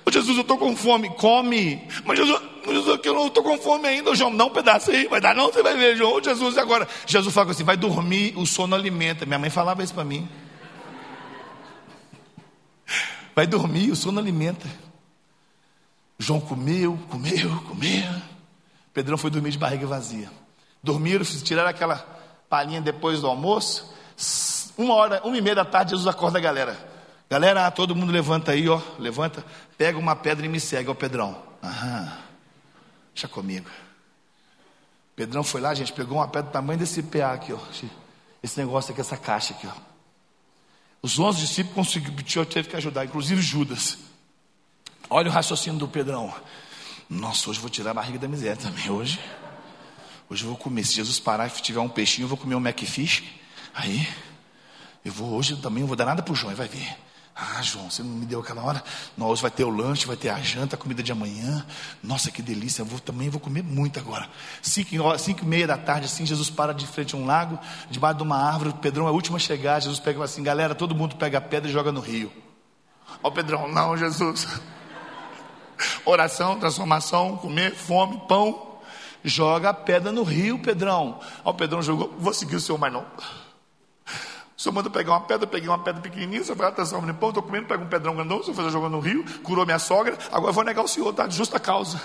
[0.05, 1.09] Ô, Jesus, eu estou com fome.
[1.09, 1.87] Come.
[2.03, 2.41] Mas Jesus,
[2.73, 4.15] Jesus eu não estou com fome ainda.
[4.15, 5.07] João, não um pedaço aí.
[5.07, 6.23] Vai dar não, você vai ver, João.
[6.23, 6.87] Jesus, agora.
[7.05, 9.25] Jesus fala assim, vai dormir, o sono alimenta.
[9.25, 10.27] Minha mãe falava isso para mim.
[13.35, 14.67] Vai dormir, o sono alimenta.
[16.17, 18.21] João comeu, comeu, comeu.
[18.93, 20.31] Pedrão foi dormir de barriga vazia.
[20.81, 21.97] Dormiram, tiraram aquela
[22.49, 23.93] palhinha depois do almoço.
[24.77, 26.77] Uma hora, uma e meia da tarde, Jesus acorda a galera.
[27.29, 28.79] Galera, todo mundo levanta aí, ó.
[28.99, 29.43] Levanta,
[29.77, 31.35] pega uma pedra e me segue, ó, Pedrão.
[31.63, 32.24] Aham.
[33.15, 33.69] Deixa comigo.
[35.15, 37.59] Pedrão foi lá, gente, pegou uma pedra do tamanho desse PA aqui, ó.
[38.43, 39.71] Esse negócio aqui, essa caixa aqui, ó.
[41.01, 43.97] Os onze discípulos conseguiram, teve que ajudar, inclusive Judas.
[45.09, 46.33] Olha o raciocínio do Pedrão.
[47.09, 48.89] Nossa, hoje eu vou tirar a barriga da miséria também.
[48.89, 49.17] Hoje,
[50.29, 50.83] hoje eu vou comer.
[50.83, 53.23] Se Jesus parar e tiver um peixinho, eu vou comer um McFish.
[53.73, 54.05] Aí,
[55.05, 56.97] eu vou hoje também, não vou dar nada para o João, vai ver.
[57.37, 58.81] Ah, João, você não me deu aquela hora?
[59.17, 61.65] Não, hoje vai ter o lanche, vai ter a janta, a comida de amanhã.
[62.01, 64.29] Nossa, que delícia, eu vou, também vou comer muito agora.
[64.61, 67.59] Cinco, cinco e meia da tarde, assim, Jesus para de frente a um lago,
[67.91, 68.73] debaixo de uma árvore.
[68.81, 69.81] Pedrão é o último a chegar.
[69.81, 72.31] Jesus pega assim, galera, todo mundo pega a pedra e joga no rio.
[73.21, 74.47] Ó, Pedrão, não, Jesus.
[76.05, 78.77] Oração, transformação, comer, fome, pão.
[79.25, 81.19] Joga a pedra no rio, Pedrão.
[81.43, 83.05] Ó, Pedrão jogou, vou seguir o senhor, mas não.
[84.57, 87.43] Senhor manda pegar uma pedra, peguei uma pedra pequenininha, senhor vai atenção no pão, estou
[87.43, 90.63] comendo, pega um pedrão grandão, senhor fez jogando no rio, curou minha sogra, agora vou
[90.63, 91.27] negar o senhor, tá?
[91.27, 92.01] De justa causa.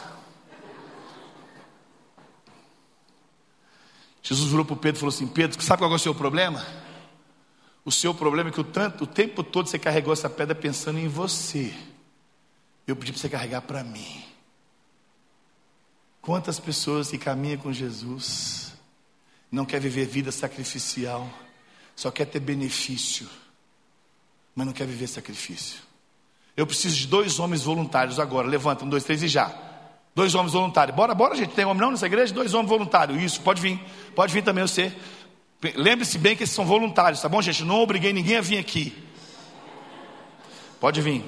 [4.22, 6.64] Jesus virou para o Pedro e falou assim: Pedro, sabe qual é o seu problema?
[7.84, 10.98] O seu problema é que o, tanto, o tempo todo você carregou essa pedra pensando
[10.98, 11.74] em você.
[12.86, 14.24] Eu pedi para você carregar para mim.
[16.20, 18.74] Quantas pessoas que caminham com Jesus
[19.50, 21.28] não quer viver vida sacrificial,
[22.00, 23.28] só quer ter benefício,
[24.54, 25.80] mas não quer viver sacrifício.
[26.56, 28.48] Eu preciso de dois homens voluntários agora.
[28.48, 29.54] Levanta, um, dois, três e já.
[30.14, 30.96] Dois homens voluntários.
[30.96, 31.52] Bora, bora, gente.
[31.52, 32.32] Tem homem não nessa igreja?
[32.32, 33.22] Dois homens voluntários.
[33.22, 33.78] Isso, pode vir.
[34.14, 34.96] Pode vir também você.
[35.76, 37.62] Lembre-se bem que esses são voluntários, tá bom, gente?
[37.64, 38.96] Não obriguei ninguém a vir aqui.
[40.80, 41.22] Pode vir.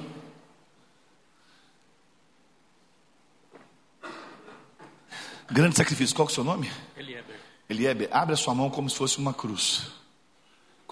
[5.51, 6.15] Grande sacrifício.
[6.15, 6.71] Qual é o seu nome?
[6.97, 7.39] Elieber.
[7.69, 10.01] Elieber, abre a sua mão como se fosse uma cruz.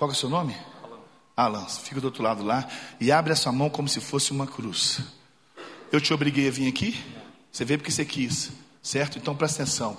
[0.02, 0.58] Qual é o seu nome?
[1.38, 1.60] Alan.
[1.60, 2.68] Alan, fica do outro lado lá
[3.00, 5.00] e abre a sua mão como se fosse uma cruz.
[5.92, 7.00] Eu te obriguei a vir aqui?
[7.52, 9.20] Você veio porque você quis, certo?
[9.20, 9.96] Então presta atenção.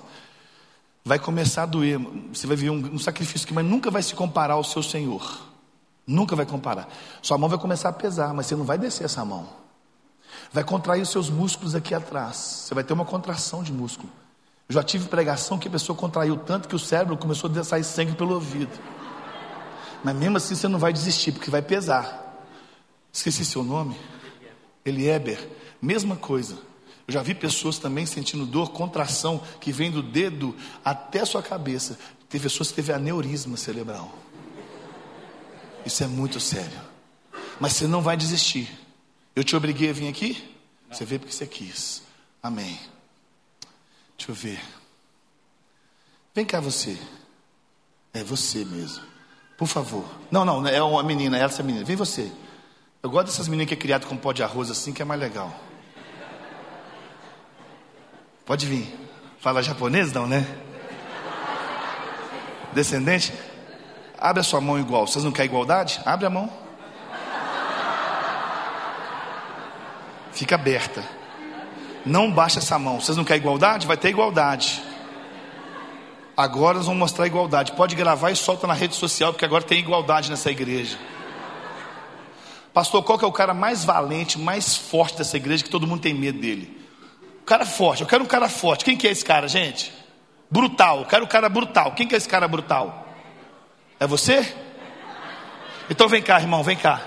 [1.05, 2.01] Vai começar a doer,
[2.33, 5.41] você vai ver um, um sacrifício que mas nunca vai se comparar ao seu Senhor.
[6.05, 6.88] Nunca vai comparar.
[7.23, 9.49] Sua mão vai começar a pesar, mas você não vai descer essa mão.
[10.53, 12.37] Vai contrair os seus músculos aqui atrás.
[12.37, 14.11] Você vai ter uma contração de músculo.
[14.69, 17.85] Eu já tive pregação que a pessoa contraiu tanto que o cérebro começou a sair
[17.85, 18.77] sangue pelo ouvido.
[20.05, 22.47] Mas mesmo assim você não vai desistir, porque vai pesar.
[23.12, 23.97] Esqueci seu nome?
[24.85, 25.49] Elieber.
[25.81, 26.55] Mesma coisa.
[27.07, 31.43] Eu já vi pessoas também sentindo dor, contração, que vem do dedo até a sua
[31.43, 31.99] cabeça.
[32.29, 34.12] Tem pessoas que teve aneurisma cerebral.
[35.85, 36.81] Isso é muito sério.
[37.61, 38.69] Mas você não vai desistir.
[39.35, 40.57] Eu te obriguei a vir aqui?
[40.91, 42.03] Você veio porque você quis.
[42.43, 42.79] Amém.
[44.17, 44.61] Deixa eu ver.
[46.35, 46.99] Vem cá você.
[48.12, 49.12] É você mesmo.
[49.62, 50.05] Por favor.
[50.29, 51.85] Não, não, é uma menina, é essa menina.
[51.85, 52.33] Vem você.
[53.01, 55.20] Eu gosto dessas meninas que é criado com pó de arroz assim, que é mais
[55.20, 55.55] legal.
[58.44, 58.92] Pode vir.
[59.38, 60.44] Fala japonês não, né?
[62.72, 63.33] Descendente?
[64.18, 65.07] Abre a sua mão igual.
[65.07, 66.01] Vocês não querem igualdade?
[66.05, 66.51] Abre a mão.
[70.33, 71.05] Fica aberta.
[72.05, 73.01] Não baixa essa mão.
[73.01, 73.87] Vocês não querem igualdade?
[73.87, 74.83] Vai ter igualdade.
[76.37, 77.73] Agora nós vamos mostrar igualdade.
[77.73, 80.99] Pode gravar e solta na rede social, porque agora tem igualdade nessa igreja.
[82.73, 86.01] Pastor, qual que é o cara mais valente, mais forte dessa igreja que todo mundo
[86.01, 86.81] tem medo dele?
[87.42, 88.01] O cara forte.
[88.01, 88.85] Eu quero um cara forte.
[88.85, 89.92] Quem que é esse cara, gente?
[90.51, 91.01] Brutal.
[91.01, 91.92] Eu quero um cara brutal.
[91.92, 93.07] Quem que é esse cara brutal?
[94.01, 94.55] É você?
[95.90, 97.01] Então vem cá, irmão, vem cá.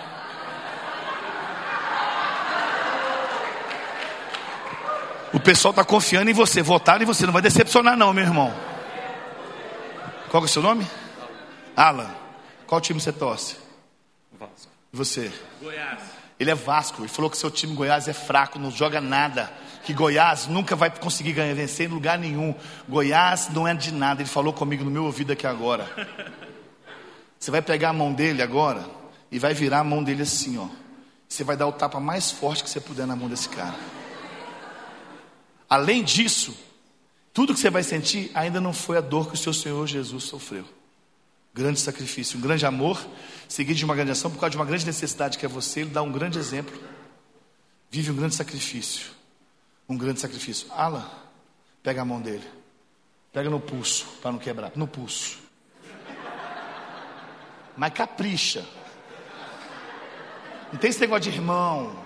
[5.33, 8.53] O pessoal está confiando em você, votaram em você, não vai decepcionar não, meu irmão.
[10.29, 10.85] Qual é o seu nome?
[11.75, 12.09] Alan.
[12.67, 13.57] Qual time você torce?
[14.37, 14.71] Vasco.
[14.91, 15.31] E você?
[15.61, 16.01] Goiás.
[16.39, 17.01] Ele é Vasco.
[17.01, 19.51] Ele falou que seu time Goiás é fraco, não joga nada.
[19.83, 22.55] Que Goiás nunca vai conseguir ganhar, vencer em lugar nenhum.
[22.89, 24.21] Goiás não é de nada.
[24.21, 25.89] Ele falou comigo no meu ouvido aqui agora.
[27.39, 28.85] Você vai pegar a mão dele agora
[29.31, 30.67] e vai virar a mão dele assim, ó.
[31.27, 33.75] Você vai dar o tapa mais forte que você puder na mão desse cara.
[35.69, 36.55] Além disso,
[37.35, 40.23] tudo que você vai sentir ainda não foi a dor que o seu Senhor Jesus
[40.23, 40.63] sofreu.
[41.53, 42.97] Grande sacrifício, um grande amor,
[43.49, 45.89] seguido de uma grande ação, por causa de uma grande necessidade que é você, ele
[45.89, 46.73] dá um grande exemplo.
[47.91, 49.07] Vive um grande sacrifício.
[49.87, 50.65] Um grande sacrifício.
[50.71, 51.05] Alan,
[51.83, 52.47] pega a mão dele.
[53.33, 54.71] Pega no pulso, para não quebrar.
[54.73, 55.37] No pulso.
[57.75, 58.65] Mas capricha.
[60.71, 62.01] Não tem esse negócio de irmão.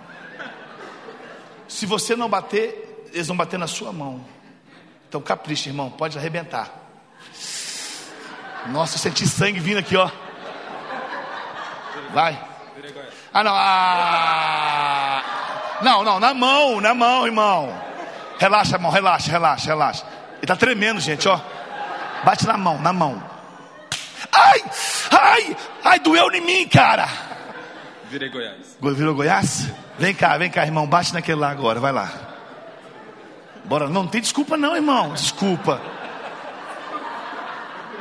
[1.68, 4.26] Se você não bater, eles vão bater na sua mão.
[5.10, 6.69] Então capricha, irmão, pode arrebentar.
[8.67, 10.08] Nossa, eu senti sangue vindo aqui, ó.
[12.13, 12.39] Vai.
[13.34, 13.54] Ah, não.
[13.56, 15.23] Ah.
[15.81, 17.73] Não, não, na mão, na mão, irmão.
[18.38, 20.06] Relaxa, irmão, relaxa, relaxa, relaxa.
[20.38, 21.40] Ele tá tremendo, gente, ó.
[22.23, 23.23] Bate na mão, na mão.
[24.31, 24.63] Ai,
[25.10, 27.08] ai, ai, doeu em mim, cara.
[28.12, 28.77] Virei Goiás.
[28.79, 29.71] Virou Goiás?
[29.98, 30.86] Vem cá, vem cá, irmão.
[30.86, 32.29] Bate naquele lá agora, vai lá.
[33.70, 35.13] Bora, não, não tem desculpa não, irmão.
[35.13, 35.80] Desculpa.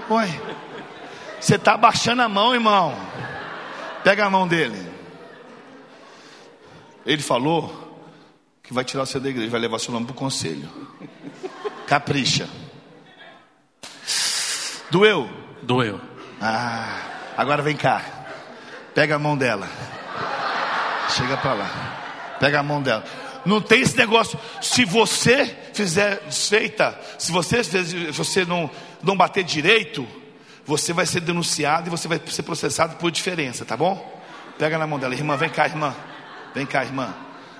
[0.09, 0.41] Oi.
[1.39, 2.97] Você está abaixando a mão, irmão.
[4.03, 4.91] Pega a mão dele.
[7.05, 8.01] Ele falou
[8.63, 10.69] que vai tirar você da igreja, vai levar seu nome para o conselho.
[11.87, 12.49] Capricha.
[14.91, 15.29] Doeu?
[15.63, 16.01] Doeu.
[16.41, 16.99] Ah,
[17.37, 18.03] agora vem cá.
[18.95, 19.69] Pega a mão dela.
[21.11, 22.37] Chega para lá.
[22.41, 23.05] Pega a mão dela.
[23.45, 24.39] Não tem esse negócio.
[24.61, 28.71] Se você fizer desfeita, se você, se você não,
[29.03, 30.07] não bater direito,
[30.65, 34.19] você vai ser denunciado e você vai ser processado por diferença, tá bom?
[34.59, 35.95] Pega na mão dela, irmã, vem cá, irmã.
[36.55, 37.15] Vem cá, irmã.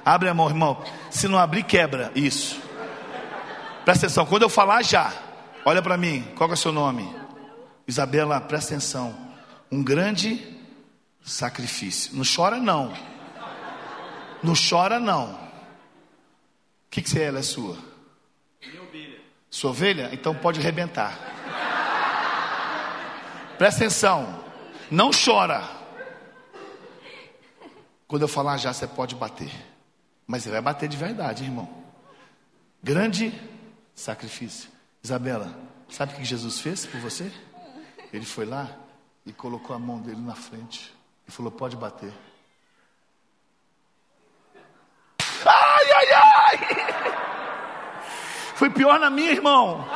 [0.05, 0.83] Abre a mão, irmão.
[1.11, 2.11] Se não abrir, quebra.
[2.15, 2.61] Isso.
[3.85, 4.27] Presta atenção.
[4.27, 5.13] Quando eu falar já,
[5.65, 6.27] olha para mim.
[6.37, 7.09] Qual é o seu nome?
[7.87, 9.17] Isabela, presta atenção.
[9.71, 10.45] Um grande
[11.23, 12.15] sacrifício.
[12.15, 12.93] Não chora, não.
[14.43, 15.48] Não chora, não.
[16.89, 17.25] O que, que você é?
[17.25, 17.77] Ela é sua?
[18.67, 19.21] Minha ovelha.
[19.51, 20.09] Sua ovelha?
[20.11, 21.17] Então pode arrebentar.
[23.59, 24.43] Presta atenção.
[24.91, 25.63] Não chora.
[28.07, 29.53] Quando eu falar já, você pode bater.
[30.27, 31.69] Mas você vai bater de verdade, irmão.
[32.83, 33.39] Grande
[33.95, 34.71] sacrifício.
[35.03, 35.55] Isabela,
[35.91, 37.31] sabe o que Jesus fez por você?
[38.13, 38.71] Ele foi lá
[39.27, 40.95] e colocou a mão dele na frente
[41.27, 42.13] e falou: Pode bater.
[45.45, 46.79] Ai, ai, ai!
[48.59, 49.87] Foi pior na minha, irmão.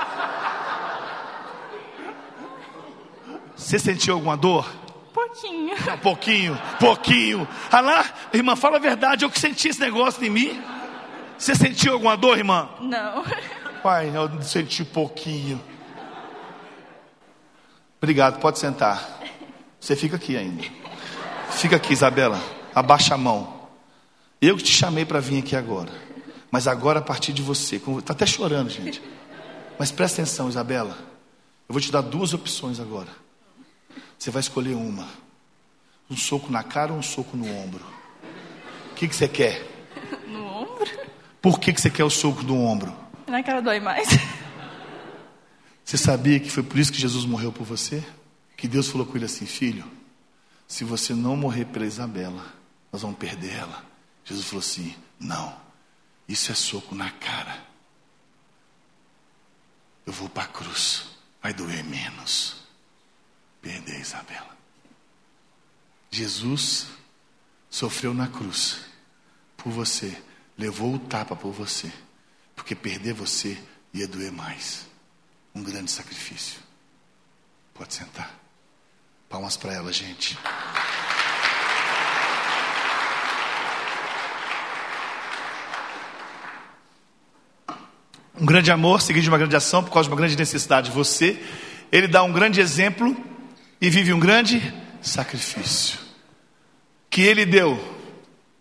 [3.56, 4.70] Você sentiu alguma dor?
[5.12, 5.74] Pouquinho.
[5.74, 7.48] Um pouquinho, pouquinho.
[7.72, 10.62] Ah lá, irmã, fala a verdade, eu que senti esse negócio em mim.
[11.36, 12.68] Você sentiu alguma dor, irmã?
[12.80, 13.24] Não.
[13.82, 15.60] Pai, eu senti pouquinho.
[18.00, 19.18] Obrigado, pode sentar.
[19.80, 20.62] Você fica aqui ainda.
[21.50, 22.40] Fica aqui, Isabela.
[22.72, 23.60] Abaixa a mão.
[24.40, 26.11] Eu que te chamei para vir aqui agora.
[26.52, 27.76] Mas agora a partir de você.
[27.76, 29.02] Está até chorando, gente.
[29.78, 30.98] Mas presta atenção, Isabela.
[31.66, 33.08] Eu vou te dar duas opções agora.
[34.18, 35.08] Você vai escolher uma:
[36.10, 37.82] um soco na cara ou um soco no ombro.
[38.90, 39.66] O que, que você quer?
[40.28, 40.88] No ombro?
[41.40, 42.94] Por que, que você quer o soco no ombro?
[43.26, 44.08] Na cara dói mais.
[45.84, 48.04] Você sabia que foi por isso que Jesus morreu por você?
[48.56, 49.84] Que Deus falou com ele assim: Filho,
[50.68, 52.46] se você não morrer pela Isabela,
[52.92, 53.84] nós vamos perder ela.
[54.24, 55.52] Jesus falou assim: Não,
[56.28, 57.66] isso é soco na cara.
[60.04, 61.04] Eu vou para a cruz,
[61.42, 62.62] vai doer menos
[63.60, 64.56] perder Isabela.
[66.10, 66.88] Jesus
[67.70, 68.80] sofreu na cruz
[69.56, 70.20] por você,
[70.58, 71.90] levou o tapa por você,
[72.54, 73.56] porque perder você
[73.94, 74.86] ia doer mais.
[75.54, 76.60] Um grande sacrifício.
[77.72, 78.38] Pode sentar.
[79.28, 80.36] Palmas para ela, gente.
[88.40, 90.94] Um grande amor seguido de uma grande ação por causa de uma grande necessidade de
[90.94, 91.40] você.
[91.90, 93.14] Ele dá um grande exemplo
[93.80, 94.72] e vive um grande
[95.02, 95.98] sacrifício.
[97.10, 97.78] Que ele deu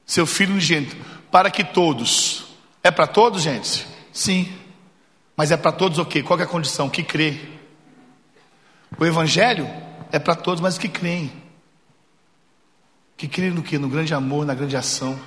[0.05, 0.95] seu filho unigênito
[1.31, 2.45] para que todos.
[2.83, 3.87] É para todos, gente?
[4.11, 4.51] Sim.
[5.37, 6.21] Mas é para todos o quê?
[6.21, 6.89] Qual é a condição?
[6.89, 7.39] Que crê.
[8.97, 9.69] O evangelho
[10.11, 11.31] é para todos, mas que creem.
[13.15, 13.77] Que crê no que?
[13.77, 15.17] No grande amor, na grande ação.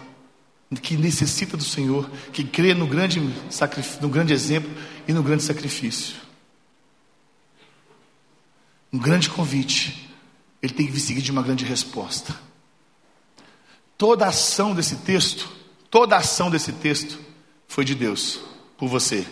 [0.81, 3.21] Que necessita do Senhor, que crê no grande,
[4.01, 4.71] no grande exemplo
[5.07, 6.25] e no grande sacrifício
[8.95, 10.09] um grande convite,
[10.63, 12.33] ele tem que vir seguir de uma grande resposta.
[13.99, 15.51] Toda a ação desse texto,
[15.91, 17.19] toda a ação desse texto
[17.67, 18.39] foi de Deus,
[18.79, 19.27] por você.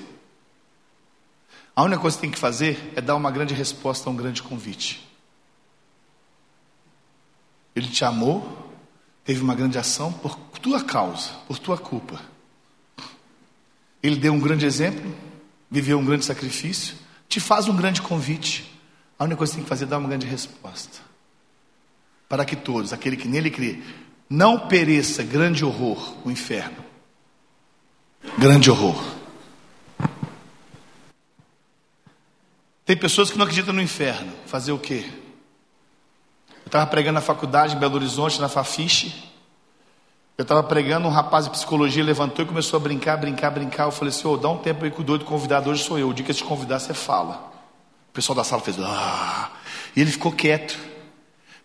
[1.76, 4.42] A única coisa que tem que fazer é dar uma grande resposta a um grande
[4.42, 5.08] convite.
[7.76, 8.71] Ele te amou,
[9.24, 12.20] teve uma grande ação por tua causa, por tua culpa.
[14.02, 15.14] Ele deu um grande exemplo,
[15.70, 16.96] viveu um grande sacrifício,
[17.28, 18.78] te faz um grande convite.
[19.18, 20.98] A única coisa que tem que fazer é dar uma grande resposta.
[22.28, 23.80] Para que todos, aquele que nele crê,
[24.28, 26.84] não pereça grande horror, o inferno.
[28.38, 29.02] Grande horror.
[32.84, 34.32] Tem pessoas que não acreditam no inferno.
[34.46, 35.04] Fazer o quê?
[36.64, 39.30] Eu estava pregando na faculdade em Belo Horizonte, na Fafiche.
[40.38, 43.84] Eu estava pregando, um rapaz de psicologia levantou e começou a brincar, brincar, brincar.
[43.84, 46.08] Eu falei assim: oh, dá um tempo aí com o doido convidado, hoje sou eu.
[46.08, 47.52] O dia que eu te convidar, você fala.
[48.08, 49.50] O pessoal da sala fez, ah,
[49.94, 50.78] e ele ficou quieto,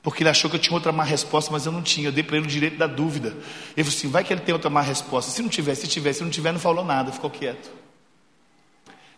[0.01, 2.09] porque ele achou que eu tinha outra má resposta, mas eu não tinha.
[2.09, 3.29] Eu dei para ele o direito da dúvida.
[3.75, 5.31] Ele falou assim: vai que ele tem outra má resposta.
[5.31, 7.69] Se não tiver, se tiver, se não tiver, não falou nada, ficou quieto.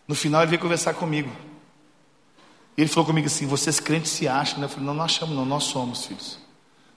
[0.06, 1.30] No final, ele veio conversar comigo.
[2.80, 4.64] Ele falou comigo assim: vocês crentes se acham, né?
[4.64, 6.38] Eu falei: não, não achamos, não, nós somos, filhos.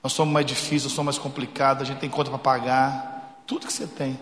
[0.01, 3.67] Nós somos mais difíceis, nós somos mais complicados, a gente tem conta para pagar, tudo
[3.67, 4.19] que você tem.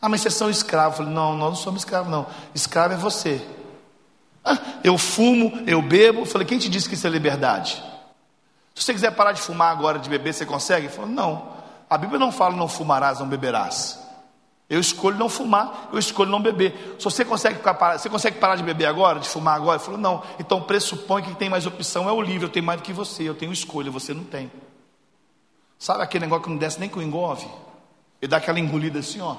[0.00, 0.98] Ah, mas vocês são escravos.
[0.98, 2.26] Eu falei: não, nós não somos escravos, não.
[2.54, 3.40] Escravo é você.
[4.44, 6.20] Ah, eu fumo, eu bebo.
[6.20, 7.82] Eu falei, quem te disse que isso é liberdade?
[8.74, 10.86] Se você quiser parar de fumar agora, de beber, você consegue?
[10.86, 11.48] Ele falou, não.
[11.88, 13.98] A Bíblia não fala não fumarás, não beberás.
[14.70, 16.94] Eu escolho não fumar, eu escolho não beber.
[16.96, 19.78] Se você consegue, ficar, você consegue parar de beber agora, de fumar agora?
[19.78, 20.22] Ele falou, não.
[20.38, 22.46] Então pressupõe que quem tem mais opção é o livre.
[22.46, 24.48] Eu tenho mais do que você, eu tenho escolha, você não tem.
[25.76, 27.48] Sabe aquele negócio que não desce nem com engove?
[28.22, 29.34] Ele dá aquela engolida assim, ó.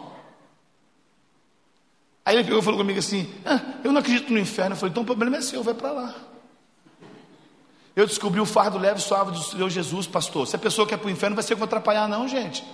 [2.25, 4.73] Aí ele pegou e falou comigo assim: ah, Eu não acredito no inferno.
[4.73, 6.15] Eu falei: Então o problema é seu, vai para lá.
[7.95, 10.45] Eu descobri o fardo leve e suave do Senhor Jesus, pastor.
[10.45, 12.65] Se a pessoa quer para o inferno, vai ser que eu vou atrapalhar, não, gente.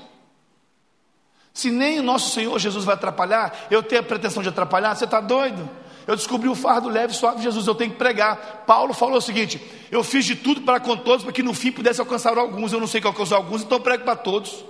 [1.57, 5.05] Se nem o nosso Senhor Jesus vai atrapalhar, eu tenho a pretensão de atrapalhar, você
[5.05, 5.67] está doido?
[6.05, 8.63] Eu descobri o fardo leve e suave de Jesus, eu tenho que pregar.
[8.67, 11.71] Paulo falou o seguinte: eu fiz de tudo para com todos, para que no fim
[11.71, 12.71] pudesse alcançar alguns.
[12.71, 14.63] Eu não sei qual que é os alguns, então prego para todos.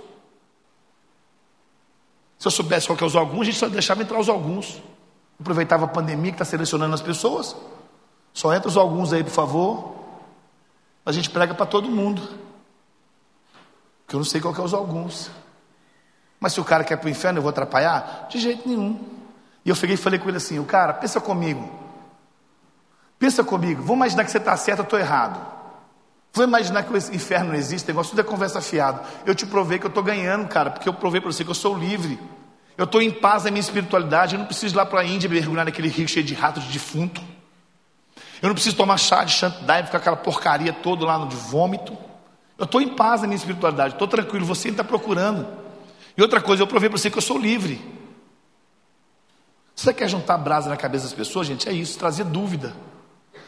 [2.38, 4.80] Se eu soubesse qual que é os alguns, a gente só deixava entrar os alguns.
[5.38, 7.54] Aproveitava a pandemia que está selecionando as pessoas.
[8.32, 9.94] Só entra os alguns aí, por favor.
[11.04, 12.26] A gente prega para todo mundo.
[14.06, 15.30] Que eu não sei qual que é os alguns.
[16.40, 18.26] Mas se o cara quer para o inferno, eu vou atrapalhar?
[18.30, 18.98] De jeito nenhum.
[19.64, 21.68] E eu peguei e falei com ele assim: o cara, pensa comigo.
[23.18, 23.82] Pensa comigo.
[23.82, 25.38] Vamos imaginar que você está certo, eu estou errado.
[26.32, 29.02] Vamos imaginar que o inferno não existe, negócio tudo é conversa fiada.
[29.26, 31.54] Eu te provei que eu estou ganhando, cara, porque eu provei para você que eu
[31.54, 32.18] sou livre.
[32.76, 34.36] Eu estou em paz na minha espiritualidade.
[34.36, 36.72] Eu não preciso ir lá para a Índia mergulhar naquele rio cheio de ratos de
[36.72, 37.20] defunto.
[38.40, 41.98] Eu não preciso tomar chá de Shantidai, ficar aquela porcaria toda lá no de vômito.
[42.56, 44.46] Eu estou em paz na minha espiritualidade, estou tranquilo.
[44.46, 45.44] Você está procurando.
[46.18, 47.80] E outra coisa, eu provei para você que eu sou livre.
[49.72, 51.68] Você quer juntar brasa na cabeça das pessoas, gente?
[51.68, 52.74] É isso, trazer dúvida.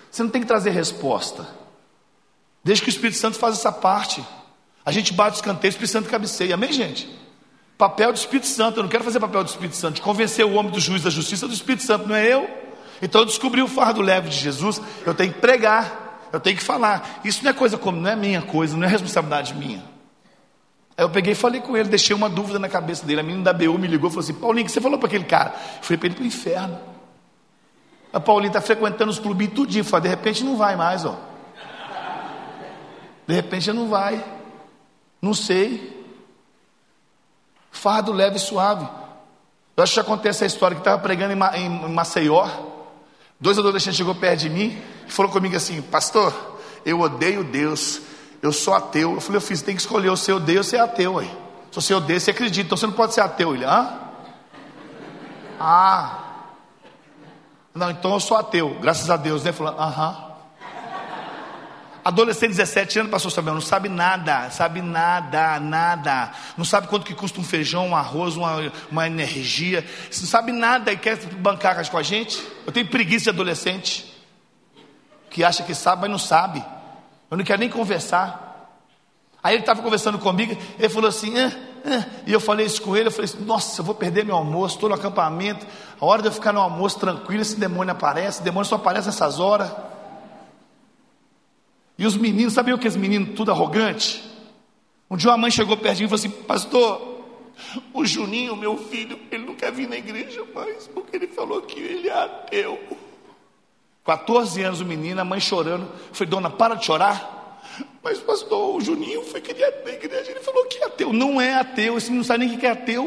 [0.08, 1.44] Você não tem que trazer resposta.
[2.62, 4.24] Desde que o Espírito Santo faz essa parte.
[4.86, 6.54] A gente bate os escanteio, o Espírito Santo cabeceia.
[6.54, 7.10] Amém, gente?
[7.76, 8.78] Papel do Espírito Santo.
[8.78, 9.96] Eu não quero fazer papel do Espírito Santo.
[9.96, 12.48] De convencer o homem do juiz da justiça do Espírito Santo, não é eu.
[13.02, 14.80] Então eu descobri o fardo leve de Jesus.
[15.04, 16.28] Eu tenho que pregar.
[16.32, 17.20] Eu tenho que falar.
[17.24, 19.82] Isso não é coisa como, não é minha coisa, não é responsabilidade minha.
[21.01, 23.20] Aí eu peguei e falei com ele, deixei uma dúvida na cabeça dele.
[23.20, 25.07] A menina da BU me ligou e falou assim: Paulinho, o que você falou para
[25.07, 25.55] aquele cara?
[25.78, 26.78] Eu falei para ele para o inferno.
[28.12, 29.82] A Paulinho está frequentando os clubes tudinho.
[29.82, 31.18] Falei, de repente não vai mais, ó.
[33.26, 34.22] De repente não vai.
[35.22, 36.05] Não sei.
[37.70, 38.86] Fardo leve e suave.
[39.74, 42.46] Eu acho que já acontece a história que estava pregando em, em Maceió.
[43.40, 44.78] Dois adolescentes chegou perto de mim
[45.09, 48.03] e falou comigo assim: Pastor, eu odeio Deus
[48.43, 49.14] eu sou ateu.
[49.14, 51.18] Eu falei, eu fiz, tem que escolher o seu Deus ou ser ateu.
[51.18, 51.30] Aí.
[51.70, 52.66] Se você odeia, você acredita.
[52.66, 53.55] Então você não pode ser ateu.
[53.55, 53.99] Ele, hã?
[55.59, 56.18] Ah.
[57.74, 58.78] Não, então eu sou ateu.
[58.80, 59.53] Graças a Deus, né?
[59.53, 60.30] Falando, aham.
[62.03, 66.32] Adolescente de 17 anos, pastor Samuel, não sabe nada, sabe nada, nada.
[66.57, 69.84] Não sabe quanto que custa um feijão, um arroz, uma, uma energia.
[70.07, 72.43] Não sabe nada e quer bancar com a gente.
[72.66, 74.07] Eu tenho preguiça de adolescente.
[75.28, 76.64] Que acha que sabe, mas não sabe.
[77.31, 78.51] Eu não quero nem conversar.
[79.43, 81.33] Aí ele estava conversando comigo, ele falou assim,
[82.26, 84.74] e eu falei isso com ele, eu falei assim, nossa, eu vou perder meu almoço,
[84.74, 85.66] estou no acampamento,
[85.99, 89.07] a hora de eu ficar no almoço tranquilo, esse demônio aparece, o demônio só aparece
[89.07, 89.70] nessas horas.
[91.97, 94.22] E os meninos, sabiam que os meninos tudo arrogante?
[95.11, 97.20] Um dia uma mãe chegou mim e falou assim, pastor,
[97.95, 101.78] o Juninho, meu filho, ele não quer vir na igreja mais, porque ele falou que
[101.81, 102.78] ele é ateu.
[104.05, 105.90] 14 anos o menino, a mãe chorando.
[106.12, 107.38] Falei, dona, para de chorar.
[108.03, 110.30] Mas, pastor, o Juninho foi ele na igreja.
[110.30, 111.12] Ele falou que é ateu.
[111.12, 113.05] Não é ateu, esse menino não sabe nem o que é ateu.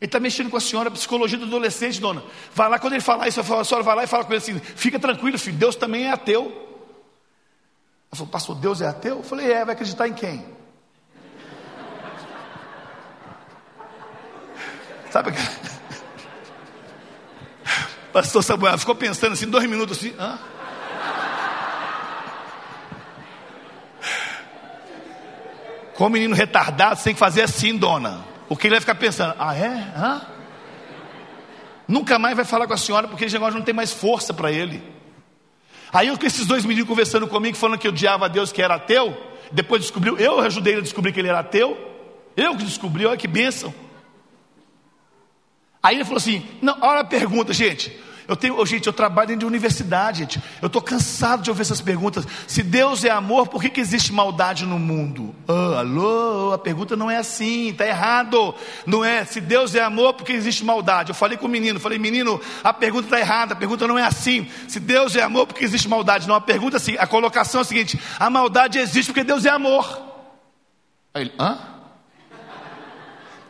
[0.00, 2.22] Ele está mexendo com a senhora, a psicologia do adolescente, dona.
[2.54, 4.58] Vai lá, quando ele falar isso, a senhora vai lá e fala com ele assim:
[4.58, 6.46] fica tranquilo, filho, Deus também é ateu.
[8.10, 9.18] Ela falou, pastor, Deus é ateu?
[9.18, 10.42] Eu falei, é, vai acreditar em quem?
[15.12, 15.79] Sabe que.
[18.12, 20.14] Pastor Samuel ficou pensando assim, dois minutos assim.
[20.18, 20.38] Hã?
[25.94, 28.24] Como menino retardado, você tem que fazer assim, dona.
[28.48, 29.92] Porque ele vai ficar pensando, ah é?
[29.96, 30.26] Hã?
[31.86, 34.50] Nunca mais vai falar com a senhora, porque esse negócio não tem mais força para
[34.50, 34.82] ele.
[35.92, 38.76] Aí eu com esses dois meninos conversando comigo, falando que odiava a Deus, que era
[38.76, 39.16] ateu.
[39.52, 41.76] Depois descobriu, eu ajudei ele a descobrir que ele era ateu.
[42.36, 43.74] Eu que descobri, olha que bênção.
[45.82, 47.92] Aí ele falou assim: não, olha a pergunta, gente.
[48.30, 50.40] Eu tenho, gente, eu trabalho dentro de universidade, gente.
[50.62, 52.24] Eu estou cansado de ouvir essas perguntas.
[52.46, 55.34] Se Deus é amor, por que, que existe maldade no mundo?
[55.48, 58.54] Oh, alô, a pergunta não é assim, está errado.
[58.86, 61.10] Não é, se Deus é amor, por que existe maldade?
[61.10, 64.04] Eu falei com o menino, falei, menino, a pergunta está errada, a pergunta não é
[64.04, 64.48] assim.
[64.68, 66.28] Se Deus é amor, por que existe maldade?
[66.28, 69.44] Não, a pergunta é assim, a colocação é a seguinte: a maldade existe porque Deus
[69.44, 70.00] é amor.
[71.12, 71.58] Aí ele, hã?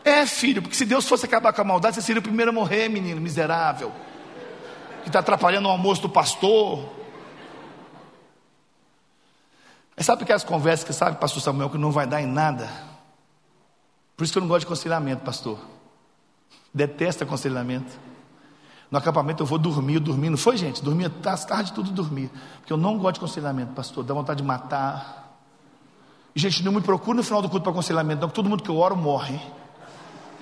[0.04, 2.54] É, filho, porque se Deus fosse acabar com a maldade, você seria o primeiro a
[2.54, 3.92] morrer, menino miserável.
[5.02, 6.88] Que está atrapalhando o almoço do pastor.
[9.96, 12.70] Mas sabe aquelas conversas que sabe, pastor Samuel, que não vai dar em nada?
[14.16, 15.58] Por isso que eu não gosto de aconselhamento, pastor.
[16.72, 17.98] Detesto aconselhamento.
[18.90, 20.82] No acampamento eu vou dormir, eu foi, gente?
[20.82, 22.30] Dormia às tarde tudo dormir.
[22.58, 24.02] Porque eu não gosto de aconselhamento, pastor.
[24.02, 25.38] Dá vontade de matar.
[26.34, 28.70] Gente, não me procura no final do culto para aconselhamento, não, porque todo mundo que
[28.70, 29.40] eu oro morre.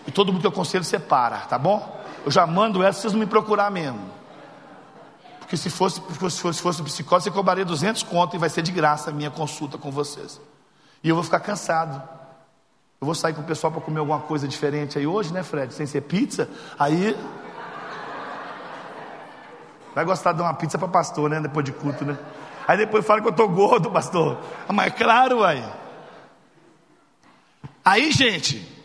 [0.08, 2.02] E todo mundo que eu aconselho separa, tá bom?
[2.24, 4.00] Eu já mando essa, vocês não me procurar mesmo.
[5.38, 8.62] Porque se fosse, se fosse, se fosse psicólogo, você cobraria 200 conto e vai ser
[8.62, 10.40] de graça a minha consulta com vocês.
[11.04, 12.02] E eu vou ficar cansado.
[12.98, 15.74] Eu vou sair com o pessoal para comer alguma coisa diferente aí hoje, né, Fred?
[15.74, 16.48] Sem ser pizza.
[16.78, 17.14] Aí
[19.94, 21.40] Vai gostar de uma pizza para pastor, né?
[21.40, 22.16] Depois de culto, né?
[22.66, 24.38] Aí depois fala que eu tô gordo, pastor.
[24.72, 25.64] Mas claro, aí.
[27.84, 28.77] Aí, gente,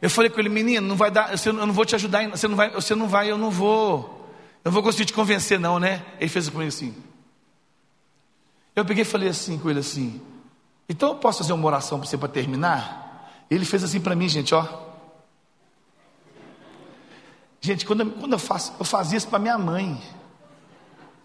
[0.00, 2.56] eu falei com ele, menino, não vai dar, eu não vou te ajudar, você não
[2.56, 4.30] vai, você não vai, eu não vou,
[4.64, 6.04] eu não vou conseguir te convencer, não, né?
[6.20, 6.94] Ele fez comigo assim.
[8.76, 10.20] Eu peguei e falei assim com ele assim.
[10.88, 13.44] Então eu posso fazer uma oração para você para terminar?
[13.50, 14.66] Ele fez assim para mim, gente, ó.
[17.60, 20.00] Gente, quando, eu, quando eu faço, eu fazia isso para minha mãe.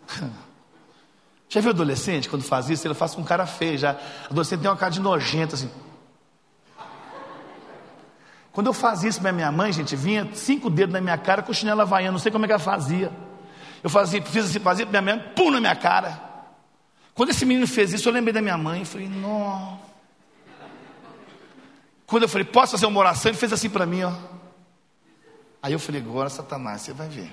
[1.47, 2.88] Já viu adolescente quando faz isso?
[2.88, 3.95] Ele faz com cara feio já.
[4.26, 5.69] Adolescente tem uma cara de nojento assim.
[8.54, 11.51] Quando eu fazia isso para minha mãe, gente, vinha cinco dedos na minha cara com
[11.51, 13.12] chinela havaiana, não sei como é que ela fazia.
[13.84, 16.22] Eu fazia, fiz assim, fazia para minha mãe, pum na minha cara.
[17.16, 19.80] Quando esse menino fez isso, eu lembrei da minha mãe, falei, não.
[22.06, 23.32] Quando eu falei, posso fazer uma oração?
[23.32, 24.14] Ele fez assim para mim, ó.
[25.62, 27.32] Aí eu falei, agora Satanás, você vai ver.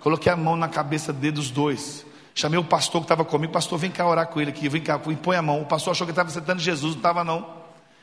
[0.00, 2.04] Coloquei a mão na cabeça dele dos dois.
[2.34, 4.98] Chamei o pastor que estava comigo, pastor, vem cá orar com ele aqui, vem cá,
[4.98, 5.62] põe a mão.
[5.62, 7.59] O pastor achou que estava sentando Jesus, não estava não.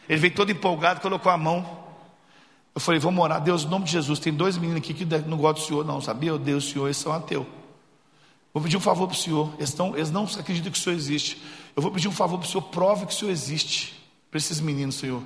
[0.08, 1.86] Ele veio todo empolgado, colocou a mão.
[2.74, 5.38] Eu falei, vamos orar, Deus, em nome de Jesus, tem dois meninos aqui que não
[5.38, 6.38] gostam do Senhor, não, sabia?
[6.38, 7.46] Deus, o Senhor, eles são ateus.
[8.54, 10.96] Vou pedir um favor para o Senhor, eles, estão, eles não acreditam que o Senhor
[10.96, 11.42] existe.
[11.76, 13.94] Eu vou pedir um favor para o Senhor, prove que o Senhor existe
[14.30, 15.22] para esses meninos, Senhor.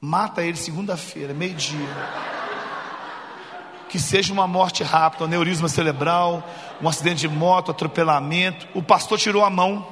[0.00, 1.88] Mata eles segunda-feira, meio-dia
[3.94, 6.42] que seja uma morte rápida, um aneurisma cerebral,
[6.82, 8.66] um acidente de moto, atropelamento.
[8.74, 9.86] O pastor tirou a mão.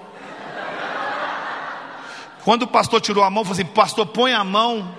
[2.44, 4.96] Quando o pastor tirou a mão, falou assim: Pastor, põe a mão.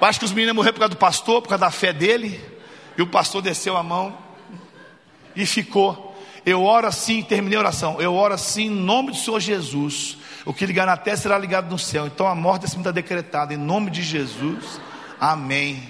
[0.00, 2.40] Acho que os meninos morreram por causa do pastor, por causa da fé dele.
[2.96, 4.16] E o pastor desceu a mão
[5.34, 6.10] e ficou.
[6.44, 8.00] Eu oro assim, terminei a oração.
[8.00, 10.16] Eu oro assim em nome do Senhor Jesus.
[10.46, 12.06] O que ligar na terra será ligado no céu.
[12.06, 14.80] Então a morte desse está decretada em nome de Jesus.
[15.20, 15.82] Amém.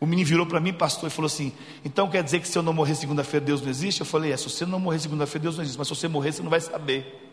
[0.00, 1.52] O menino virou para mim, pastor, e falou assim:
[1.84, 4.00] Então quer dizer que se eu não morrer segunda-feira, Deus não existe?
[4.00, 6.32] Eu falei: É, se você não morrer segunda-feira, Deus não existe, mas se você morrer,
[6.32, 7.25] você não vai saber.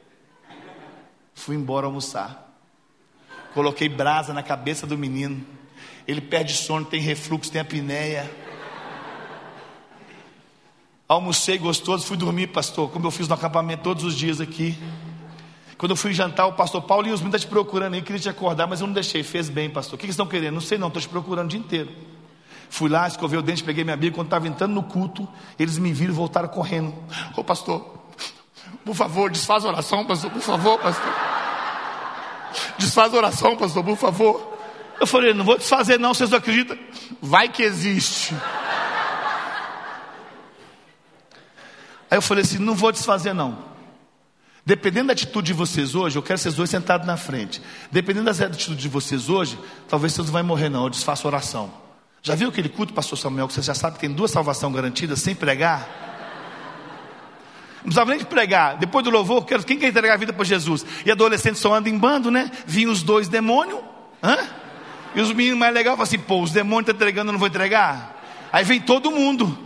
[1.34, 2.52] Fui embora almoçar.
[3.54, 5.46] Coloquei brasa na cabeça do menino.
[6.08, 8.30] Ele perde sono, tem refluxo, tem apneia.
[11.08, 14.78] Almocei gostoso, fui dormir, pastor, como eu fiz no acampamento todos os dias aqui.
[15.78, 18.20] Quando eu fui jantar, o pastor Paulo e os meninos estão te procurando aí, queria
[18.20, 19.22] te acordar, mas eu não deixei.
[19.22, 19.96] Fez bem, pastor.
[19.96, 20.54] O que eles estão querendo?
[20.54, 21.92] Não sei não, estou te procurando o dia inteiro.
[22.70, 24.14] Fui lá, escovei o dente, peguei minha Bíblia.
[24.14, 25.28] Quando estava entrando no culto,
[25.60, 26.94] eles me viram e voltaram correndo.
[27.36, 28.03] Ô pastor,
[28.86, 31.14] por favor, desfaz oração, pastor, por favor, pastor.
[32.78, 34.54] Desfaz oração, pastor, por favor.
[35.00, 36.78] Eu falei, não vou desfazer não, vocês não acreditam?
[37.22, 38.36] Vai que existe.
[42.10, 43.74] Aí eu falei assim, não vou desfazer não.
[44.66, 47.62] Dependendo da atitude de vocês hoje, eu quero vocês dois sentados na frente.
[47.92, 49.60] Dependendo da atitude de vocês hoje,
[49.90, 51.74] talvez vocês não vão morrer não, eu desfaço oração.
[52.22, 55.20] Já viu aquele culto, pastor Samuel, que você já sabe que tem duas salvações garantidas
[55.20, 56.13] sem pregar?
[57.84, 58.78] Não precisava nem pregar.
[58.78, 60.86] Depois do louvor, quem quer entregar a vida para Jesus?
[61.06, 62.50] E adolescentes só andam em bando, né?
[62.66, 63.82] Vinham os dois demônios.
[64.24, 64.38] Hã?
[65.14, 67.48] E os meninos mais legais falam assim: pô, os demônios estão entregando, eu não vou
[67.48, 68.22] entregar.
[68.52, 69.58] Aí vem todo mundo.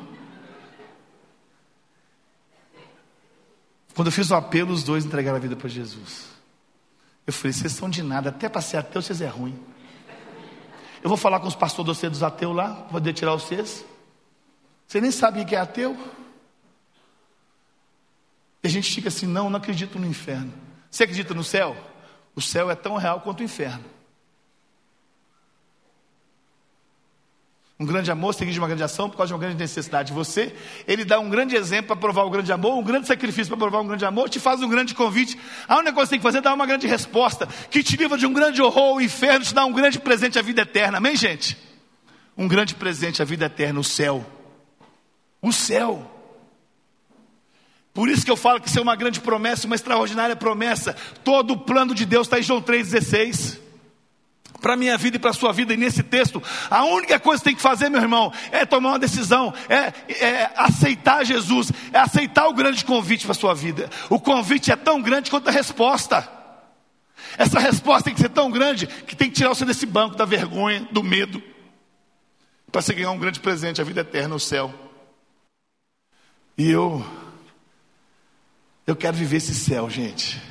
[3.94, 6.26] Quando eu fiz o apelo, os dois entregaram a vida para Jesus.
[7.26, 9.58] Eu falei: vocês são de nada, até para ser ateu, vocês é ruim.
[11.04, 13.86] Eu vou falar com os pastores dos ateus lá, poder tirar vocês.
[14.88, 15.96] Você nem sabe o que é ateu.
[18.68, 20.52] A gente fica assim, não, não acredito no inferno.
[20.92, 21.74] Você acredita no céu?
[22.36, 23.86] O céu é tão real quanto o inferno.
[27.80, 30.12] Um grande amor seguido de uma grande ação por causa de uma grande necessidade.
[30.12, 30.54] Você,
[30.86, 33.80] ele dá um grande exemplo para provar o grande amor, um grande sacrifício para provar
[33.80, 35.40] um grande amor, te faz um grande convite.
[35.66, 37.96] A única coisa que você tem que fazer é dar uma grande resposta, que te
[37.96, 40.98] livra de um grande horror, o inferno, te dá um grande presente à vida eterna.
[40.98, 41.58] Amém, gente?
[42.38, 44.26] Um grande presente à vida eterna, o céu.
[45.42, 46.17] O céu.
[47.98, 50.96] Por isso que eu falo que isso é uma grande promessa, uma extraordinária promessa.
[51.24, 53.58] Todo o plano de Deus está em João 3,16
[54.62, 57.42] para a minha vida e para a sua vida, e nesse texto, a única coisa
[57.42, 61.98] que tem que fazer, meu irmão, é tomar uma decisão, é, é aceitar Jesus, é
[61.98, 63.90] aceitar o grande convite para a sua vida.
[64.12, 66.30] O convite é tão grande quanto a resposta.
[67.36, 70.26] Essa resposta tem que ser tão grande que tem que tirar você desse banco da
[70.26, 71.42] vergonha, do medo,
[72.72, 74.72] para você ganhar um grande presente, a vida eterna, o céu.
[76.56, 77.04] E eu,
[78.88, 80.42] eu quero viver esse céu, gente.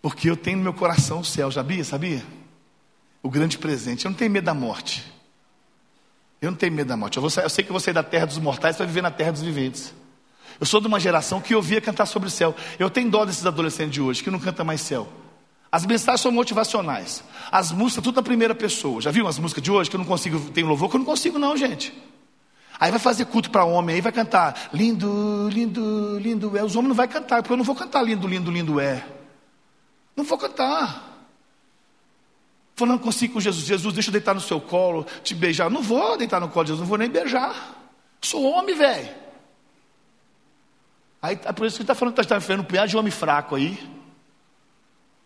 [0.00, 1.84] Porque eu tenho no meu coração o céu, sabia?
[1.84, 2.24] Sabia?
[3.22, 4.06] O grande presente.
[4.06, 5.04] Eu não tenho medo da morte.
[6.40, 7.18] Eu não tenho medo da morte.
[7.18, 9.32] Eu, vou, eu sei que vou sair da terra dos mortais para viver na terra
[9.32, 9.92] dos viventes.
[10.58, 12.54] Eu sou de uma geração que ouvia cantar sobre o céu.
[12.78, 15.06] Eu tenho dó desses adolescentes de hoje que não cantam mais céu.
[15.70, 17.22] As mensagens são motivacionais.
[17.52, 19.02] As músicas, tudo na primeira pessoa.
[19.02, 21.06] Já viu as músicas de hoje que eu não consigo, tem louvor que eu não
[21.06, 21.92] consigo, não, gente.
[22.80, 26.62] Aí vai fazer culto para homem, aí vai cantar lindo, lindo, lindo é.
[26.62, 29.04] Os homens não vai cantar, porque eu não vou cantar lindo, lindo, lindo é.
[30.14, 31.04] Não vou cantar.
[32.76, 33.66] Falando, consigo com Jesus.
[33.66, 35.68] Jesus, deixa eu deitar no seu colo, te beijar.
[35.68, 37.74] Não vou deitar no colo de Jesus, não vou nem beijar.
[38.20, 39.08] Sou homem, velho.
[41.20, 43.10] Aí é por isso que ele está falando que está vendo um punhado de homem
[43.10, 43.76] fraco aí.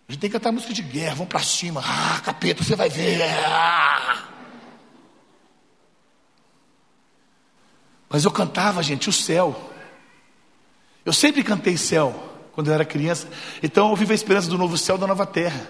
[0.09, 1.83] A gente tem que cantar música de guerra, vamos para cima.
[1.85, 3.23] Ah, capeta, você vai ver.
[3.47, 4.02] Ah.
[8.13, 9.71] Mas eu cantava, gente, o céu.
[11.05, 12.15] Eu sempre cantei céu
[12.53, 13.27] quando eu era criança.
[13.63, 15.69] Então eu vivo a esperança do novo céu, da nova terra.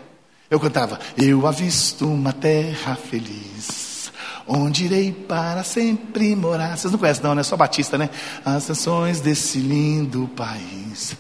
[0.51, 4.13] Eu cantava: Eu avisto uma terra feliz,
[4.47, 6.77] onde irei para sempre morar.
[6.77, 7.45] Vocês não conhecem, não, né?
[7.45, 8.11] Só Batista, né?
[8.45, 11.17] As nações desse lindo país.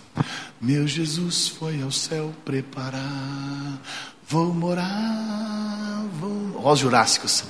[0.60, 3.80] Meu Jesus foi ao céu preparar.
[4.28, 6.60] Vou morar, vou.
[6.64, 7.44] Ó, os Jurássicos.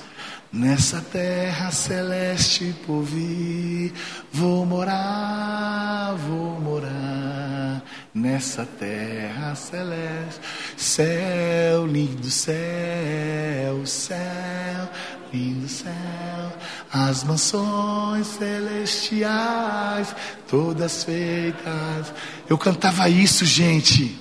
[0.53, 3.91] Nessa terra celeste por vir,
[4.31, 7.83] vou morar, vou morar.
[8.15, 10.41] Nessa terra celeste,
[10.77, 14.91] céu, lindo céu, céu,
[15.33, 16.53] lindo céu.
[16.93, 20.15] As mansões celestiais,
[20.47, 22.13] todas feitas.
[22.47, 24.21] Eu cantava isso, gente.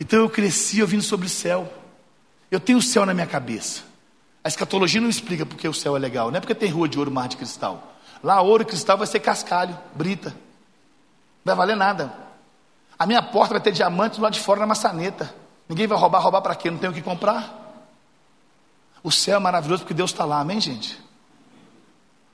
[0.00, 1.72] Então eu cresci ouvindo sobre o céu.
[2.50, 3.91] Eu tenho o céu na minha cabeça.
[4.44, 6.30] A escatologia não explica porque o céu é legal.
[6.30, 7.94] Não é porque tem rua de ouro, mar de cristal.
[8.22, 10.30] Lá, ouro e cristal vai ser cascalho, brita.
[11.44, 12.12] Não vai valer nada.
[12.98, 15.34] A minha porta vai ter diamantes lá de fora na maçaneta.
[15.68, 16.70] Ninguém vai roubar, roubar para quê?
[16.70, 17.60] Não tem o que comprar.
[19.02, 21.00] O céu é maravilhoso porque Deus está lá, amém, gente?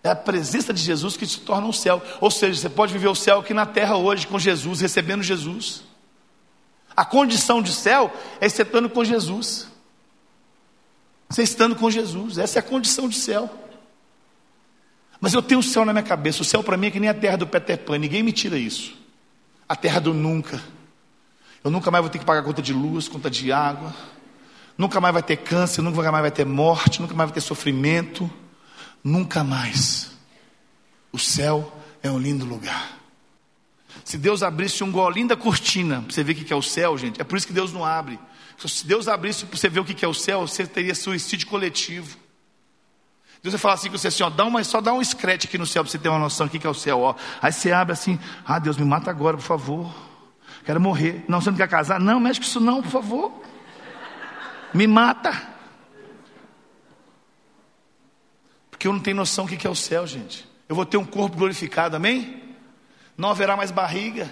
[0.02, 2.02] É a presença de Jesus que se torna um céu.
[2.20, 5.82] Ou seja, você pode viver o céu aqui na terra hoje com Jesus, recebendo Jesus.
[6.96, 9.68] A condição de céu é estando com Jesus.
[11.28, 13.50] Você estando com Jesus, essa é a condição de céu.
[15.20, 16.42] Mas eu tenho o céu na minha cabeça.
[16.42, 18.56] O céu para mim é que nem a terra do Peter Pan, ninguém me tira
[18.56, 18.96] isso.
[19.68, 20.62] A terra do nunca.
[21.62, 23.94] Eu nunca mais vou ter que pagar conta de luz, conta de água.
[24.76, 28.30] Nunca mais vai ter câncer, nunca mais vai ter morte, nunca mais vai ter sofrimento.
[29.02, 30.12] Nunca mais.
[31.12, 31.72] O céu
[32.02, 32.96] é um lindo lugar.
[34.04, 37.20] Se Deus abrisse um golinho da cortina, você ver o que é o céu, gente,
[37.20, 38.18] é por isso que Deus não abre.
[38.66, 42.18] Se Deus abrisse para você ver o que é o céu, você teria suicídio coletivo.
[43.40, 45.56] Deus vai falar assim com você assim, ó, dá uma, só dá um scratch aqui
[45.56, 47.14] no céu para você ter uma noção do que é o céu, ó.
[47.40, 49.94] Aí você abre assim, ah Deus, me mata agora, por favor.
[50.64, 51.24] Quero morrer.
[51.28, 52.00] Não, você não quer casar?
[52.00, 53.42] Não, mexe com isso não, por favor.
[54.74, 55.32] Me mata.
[58.70, 60.48] Porque eu não tenho noção do que é o céu, gente.
[60.68, 62.54] Eu vou ter um corpo glorificado, amém?
[63.16, 64.30] Não haverá mais barriga.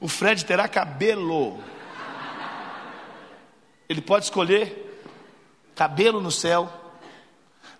[0.00, 1.62] O Fred terá cabelo.
[3.88, 4.86] Ele pode escolher
[5.74, 6.68] cabelo no céu.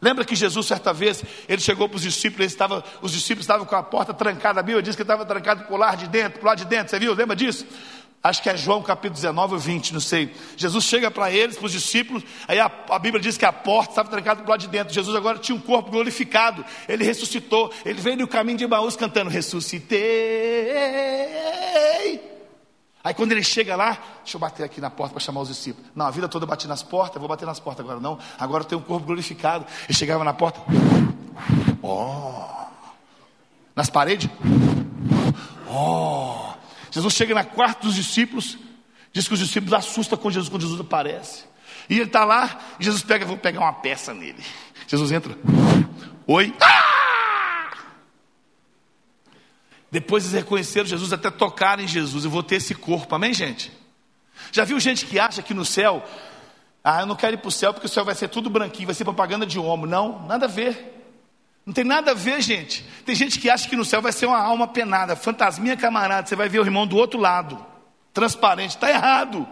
[0.01, 3.75] Lembra que Jesus, certa vez, ele chegou para os discípulos, estava, os discípulos estavam com
[3.75, 6.55] a porta trancada, a Bíblia diz que estava trancado por lá de dentro, por lá
[6.55, 7.13] de dentro, você viu?
[7.15, 7.67] Lembra disso?
[8.23, 10.33] Acho que é João capítulo 19 ou 20, não sei.
[10.57, 13.91] Jesus chega para eles, para os discípulos, aí a, a, Bíblia diz que a porta
[13.91, 14.95] estava trancada por lá de dentro.
[14.95, 19.31] Jesus agora tinha um corpo glorificado, ele ressuscitou, ele veio no caminho de Emmaus cantando:
[19.31, 19.99] Ressuscitei.
[23.09, 25.91] Aí quando ele chega lá, deixa eu bater aqui na porta para chamar os discípulos.
[25.97, 28.19] Não, a vida toda eu bati nas portas, vou bater nas portas agora não.
[28.39, 29.65] Agora eu tenho um corpo glorificado.
[29.89, 30.61] Ele chegava na porta,
[31.83, 32.67] oh.
[33.75, 34.29] Nas paredes,
[35.71, 36.53] oh.
[36.91, 38.59] Jesus chega na quarto dos discípulos,
[39.11, 41.45] diz que os discípulos assustam com Jesus quando Jesus aparece.
[41.89, 44.45] E ele está lá, e Jesus pega, vou pegar uma peça nele.
[44.87, 45.35] Jesus entra,
[46.27, 46.98] oi, ah!
[49.91, 52.25] Depois eles reconheceram Jesus, até tocaram em Jesus.
[52.25, 53.73] Eu vou ter esse corpo, amém, gente?
[54.53, 56.05] Já viu gente que acha que no céu,
[56.85, 58.87] ah, eu não quero ir para o céu porque o céu vai ser tudo branquinho,
[58.87, 59.87] vai ser propaganda de homo.
[59.87, 60.95] Não, nada a ver.
[61.65, 62.85] Não tem nada a ver, gente.
[63.05, 66.27] Tem gente que acha que no céu vai ser uma alma penada, fantasminha camarada.
[66.27, 67.65] Você vai ver o irmão do outro lado,
[68.13, 68.71] transparente.
[68.71, 69.47] Está errado.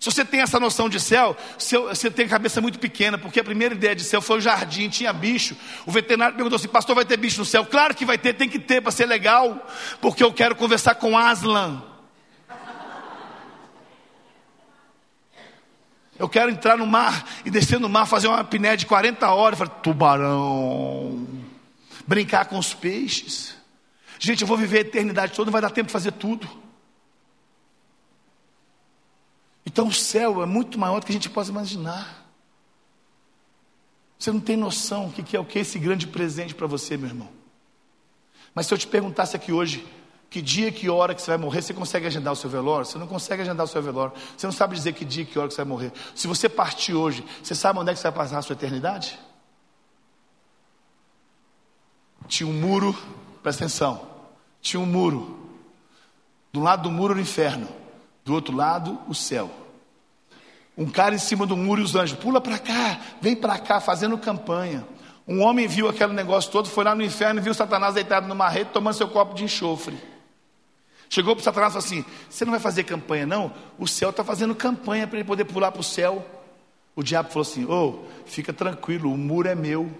[0.00, 3.44] Se você tem essa noção de céu, você tem a cabeça muito pequena, porque a
[3.44, 5.54] primeira ideia de céu foi o jardim, tinha bicho.
[5.84, 7.66] O veterinário perguntou assim: Pastor, vai ter bicho no céu?
[7.66, 9.68] Claro que vai ter, tem que ter para ser legal,
[10.00, 11.82] porque eu quero conversar com Aslan.
[16.18, 19.58] Eu quero entrar no mar e descer no mar, fazer uma apneia de 40 horas.
[19.58, 21.26] Falei, tubarão.
[22.06, 23.54] Brincar com os peixes.
[24.18, 26.48] Gente, eu vou viver a eternidade toda, não vai dar tempo de fazer tudo.
[29.70, 32.26] Então o céu é muito maior do que a gente possa imaginar.
[34.18, 36.96] Você não tem noção o que é o que é esse grande presente para você,
[36.96, 37.28] meu irmão.
[38.52, 39.86] Mas se eu te perguntasse aqui hoje,
[40.28, 42.84] que dia, que hora que você vai morrer, você consegue agendar o seu velório?
[42.84, 44.12] Você não consegue agendar o seu velório.
[44.36, 45.92] Você não sabe dizer que dia, que hora que você vai morrer.
[46.16, 49.20] Se você partir hoje, você sabe onde é que você vai passar a sua eternidade?
[52.26, 52.92] Tinha um muro,
[53.40, 54.04] presta atenção.
[54.60, 55.48] Tinha um muro.
[56.52, 57.68] Do lado do muro o inferno,
[58.24, 59.59] do outro lado o céu.
[60.80, 63.82] Um cara em cima do muro e os anjos, pula para cá, vem para cá,
[63.82, 64.82] fazendo campanha.
[65.28, 68.48] Um homem viu aquele negócio todo, foi lá no inferno e viu Satanás deitado numa
[68.48, 69.94] rede, tomando seu copo de enxofre.
[71.10, 73.52] Chegou para Satanás e falou assim: Você não vai fazer campanha, não?
[73.78, 76.26] O céu está fazendo campanha para ele poder pular para o céu.
[76.96, 79.92] O diabo falou assim: oh, fica tranquilo, o muro é meu.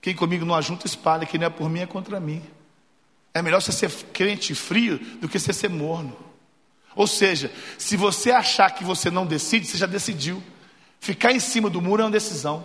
[0.00, 1.24] Quem comigo não ajunta, espalha.
[1.24, 2.42] Quem não é por mim, é contra mim.
[3.32, 6.33] É melhor você ser crente frio do que você ser morno.
[6.94, 10.42] Ou seja, se você achar que você não decide, você já decidiu.
[11.00, 12.64] Ficar em cima do muro é uma decisão.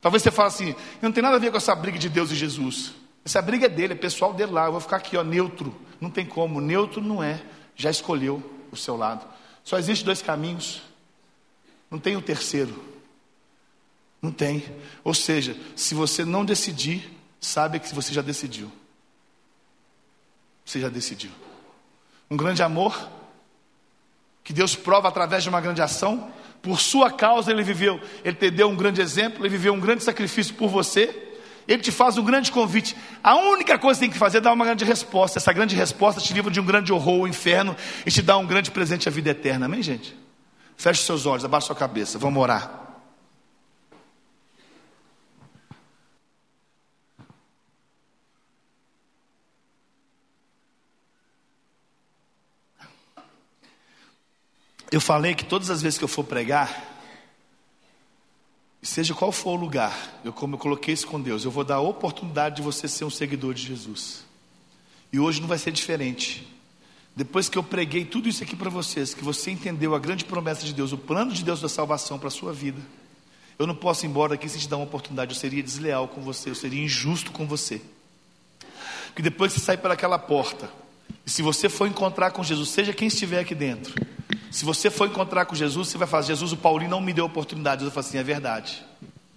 [0.00, 2.34] Talvez você fale assim: não tem nada a ver com essa briga de Deus e
[2.34, 2.92] Jesus.
[3.24, 4.66] Essa briga é dele, é pessoal dele lá.
[4.66, 5.74] Eu vou ficar aqui, ó, neutro.
[6.00, 6.60] Não tem como.
[6.60, 7.42] Neutro não é.
[7.74, 9.26] Já escolheu o seu lado.
[9.64, 10.82] Só existe dois caminhos.
[11.90, 12.82] Não tem o um terceiro.
[14.22, 14.64] Não tem.
[15.02, 18.70] Ou seja, se você não decidir, sabe que você já decidiu.
[20.64, 21.30] Você já decidiu.
[22.30, 23.08] Um grande amor
[24.42, 26.30] que Deus prova através de uma grande ação.
[26.62, 30.02] Por sua causa ele viveu, ele te deu um grande exemplo, ele viveu um grande
[30.02, 31.24] sacrifício por você.
[31.66, 32.96] Ele te faz um grande convite.
[33.22, 35.38] A única coisa que tem que fazer é dar uma grande resposta.
[35.38, 37.74] Essa grande resposta te livra de um grande horror, o inferno,
[38.04, 39.66] e te dá um grande presente à vida eterna.
[39.66, 40.16] Amém, gente?
[40.76, 42.18] Feche seus olhos, abaixe sua cabeça.
[42.18, 42.85] Vamos orar.
[54.90, 56.96] Eu falei que todas as vezes que eu for pregar,
[58.86, 61.76] seja qual for o lugar, eu como eu coloquei isso com Deus, eu vou dar
[61.76, 64.24] a oportunidade de você ser um seguidor de Jesus.
[65.12, 66.46] E hoje não vai ser diferente.
[67.14, 70.64] Depois que eu preguei tudo isso aqui para vocês, que você entendeu a grande promessa
[70.64, 72.80] de Deus, o plano de Deus da salvação para a sua vida,
[73.58, 76.20] eu não posso ir embora aqui sem te dar uma oportunidade, eu seria desleal com
[76.20, 77.80] você, eu seria injusto com você.
[79.06, 80.70] Porque depois que você sair pelaquela porta,
[81.24, 83.94] e se você for encontrar com Jesus, seja quem estiver aqui dentro,
[84.50, 87.24] se você for encontrar com Jesus, você vai falar: Jesus, o Paulinho não me deu
[87.24, 87.84] oportunidade.
[87.84, 88.84] Eu falo assim: é verdade,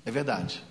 [0.05, 0.63] é verdade.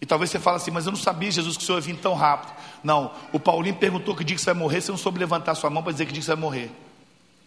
[0.00, 1.96] E talvez você fale assim: mas eu não sabia, Jesus, que o Senhor ia vir
[1.96, 2.52] tão rápido.
[2.84, 5.70] Não, o Paulinho perguntou que dia que você vai morrer, você não soube levantar sua
[5.70, 6.70] mão para dizer que dia que você vai morrer.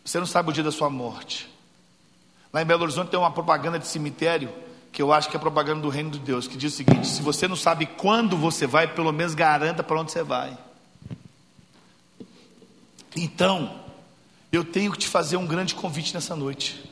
[0.03, 1.49] Você não sabe o dia da sua morte.
[2.51, 4.49] Lá em Belo Horizonte tem uma propaganda de cemitério,
[4.91, 7.21] que eu acho que é propaganda do reino de Deus, que diz o seguinte: se
[7.21, 10.57] você não sabe quando você vai, pelo menos garanta para onde você vai.
[13.15, 13.79] Então,
[14.51, 16.83] eu tenho que te fazer um grande convite nessa noite.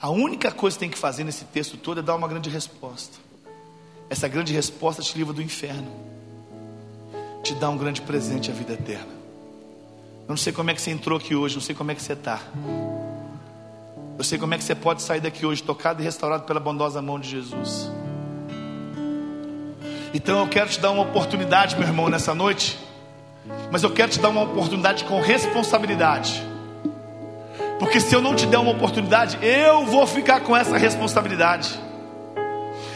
[0.00, 3.18] A única coisa que tem que fazer nesse texto todo é dar uma grande resposta.
[4.08, 5.88] Essa grande resposta te livra do inferno,
[7.44, 9.20] te dá um grande presente à vida eterna.
[10.22, 12.02] Eu não sei como é que você entrou aqui hoje, não sei como é que
[12.02, 12.40] você está.
[14.18, 17.00] Eu sei como é que você pode sair daqui hoje, tocado e restaurado pela bondosa
[17.00, 17.90] mão de Jesus.
[20.12, 22.76] Então eu quero te dar uma oportunidade, meu irmão, nessa noite
[23.70, 26.42] mas eu quero te dar uma oportunidade com responsabilidade.
[27.78, 31.80] Porque se eu não te der uma oportunidade, eu vou ficar com essa responsabilidade.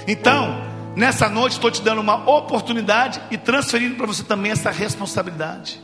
[0.06, 0.62] Então,
[0.94, 5.80] nessa noite estou te dando uma oportunidade e transferindo para você também essa responsabilidade.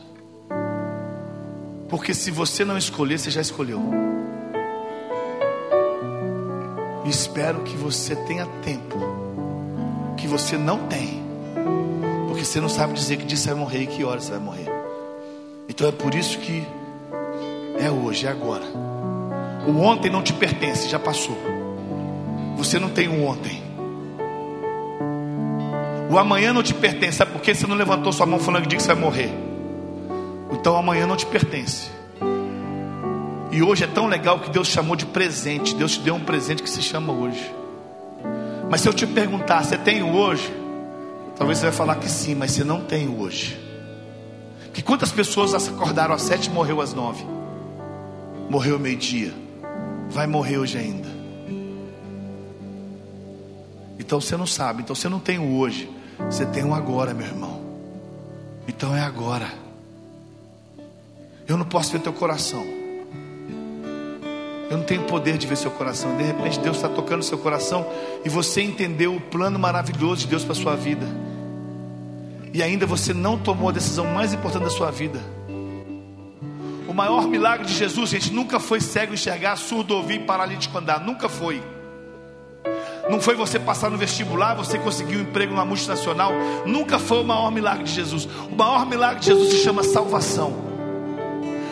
[1.89, 3.81] Porque se você não escolher, você já escolheu.
[7.05, 8.99] Espero que você tenha tempo
[10.15, 11.23] que você não tem.
[12.27, 14.39] Porque você não sabe dizer que dia você vai morrer e que hora você vai
[14.39, 14.80] morrer.
[15.71, 16.67] Então é por isso que
[17.79, 18.65] é hoje, é agora.
[19.65, 21.37] O ontem não te pertence, já passou.
[22.57, 23.63] Você não tem um ontem.
[26.09, 28.77] O amanhã não te pertence, sabe por que você não levantou sua mão falando que
[28.77, 29.33] você vai morrer?
[30.51, 31.89] Então amanhã não te pertence.
[33.49, 35.73] E hoje é tão legal que Deus chamou de presente.
[35.73, 37.49] Deus te deu um presente que se chama hoje.
[38.69, 40.53] Mas se eu te perguntar, você tem o hoje?
[41.37, 43.70] Talvez você vai falar que sim, mas você não tem o hoje.
[44.73, 47.25] Que quantas pessoas acordaram às sete e morreu às nove?
[48.49, 49.33] Morreu meio-dia.
[50.09, 51.09] Vai morrer hoje ainda.
[53.99, 55.89] Então você não sabe, então você não tem o hoje,
[56.29, 57.61] você tem o agora, meu irmão.
[58.67, 59.47] Então é agora.
[61.47, 62.65] Eu não posso ver teu coração,
[64.69, 66.15] Eu não tenho poder de ver seu coração.
[66.15, 67.85] De repente Deus está tocando seu coração
[68.23, 71.05] e você entendeu o plano maravilhoso de Deus para sua vida.
[72.53, 75.19] E ainda você não tomou a decisão mais importante da sua vida.
[76.87, 80.99] O maior milagre de Jesus, gente, nunca foi cego enxergar, surdo ouvir paralítico andar.
[80.99, 81.63] Nunca foi.
[83.09, 86.31] Não foi você passar no vestibular, você conseguir um emprego numa multinacional.
[86.65, 88.27] Nunca foi o maior milagre de Jesus.
[88.51, 90.53] O maior milagre de Jesus se chama salvação.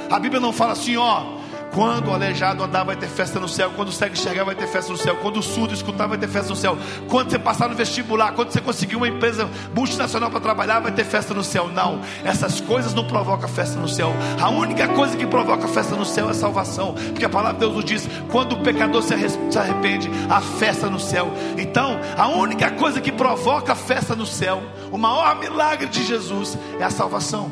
[0.09, 1.38] A Bíblia não fala assim, ó.
[1.73, 3.71] Quando o aleijado andar, vai ter festa no céu.
[3.75, 5.15] Quando o cego enxergar, vai ter festa no céu.
[5.17, 6.77] Quando o surdo escutar, vai ter festa no céu.
[7.07, 11.03] Quando você passar no vestibular, quando você conseguir uma empresa multinacional para trabalhar, vai ter
[11.03, 11.67] festa no céu.
[11.69, 14.11] Não, essas coisas não provocam festa no céu.
[14.41, 16.93] A única coisa que provoca festa no céu é salvação.
[16.93, 20.99] Porque a palavra de Deus nos diz: quando o pecador se arrepende, há festa no
[20.99, 21.31] céu.
[21.57, 26.83] Então, a única coisa que provoca festa no céu, o maior milagre de Jesus, é
[26.83, 27.51] a salvação.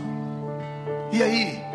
[1.11, 1.66] E aí?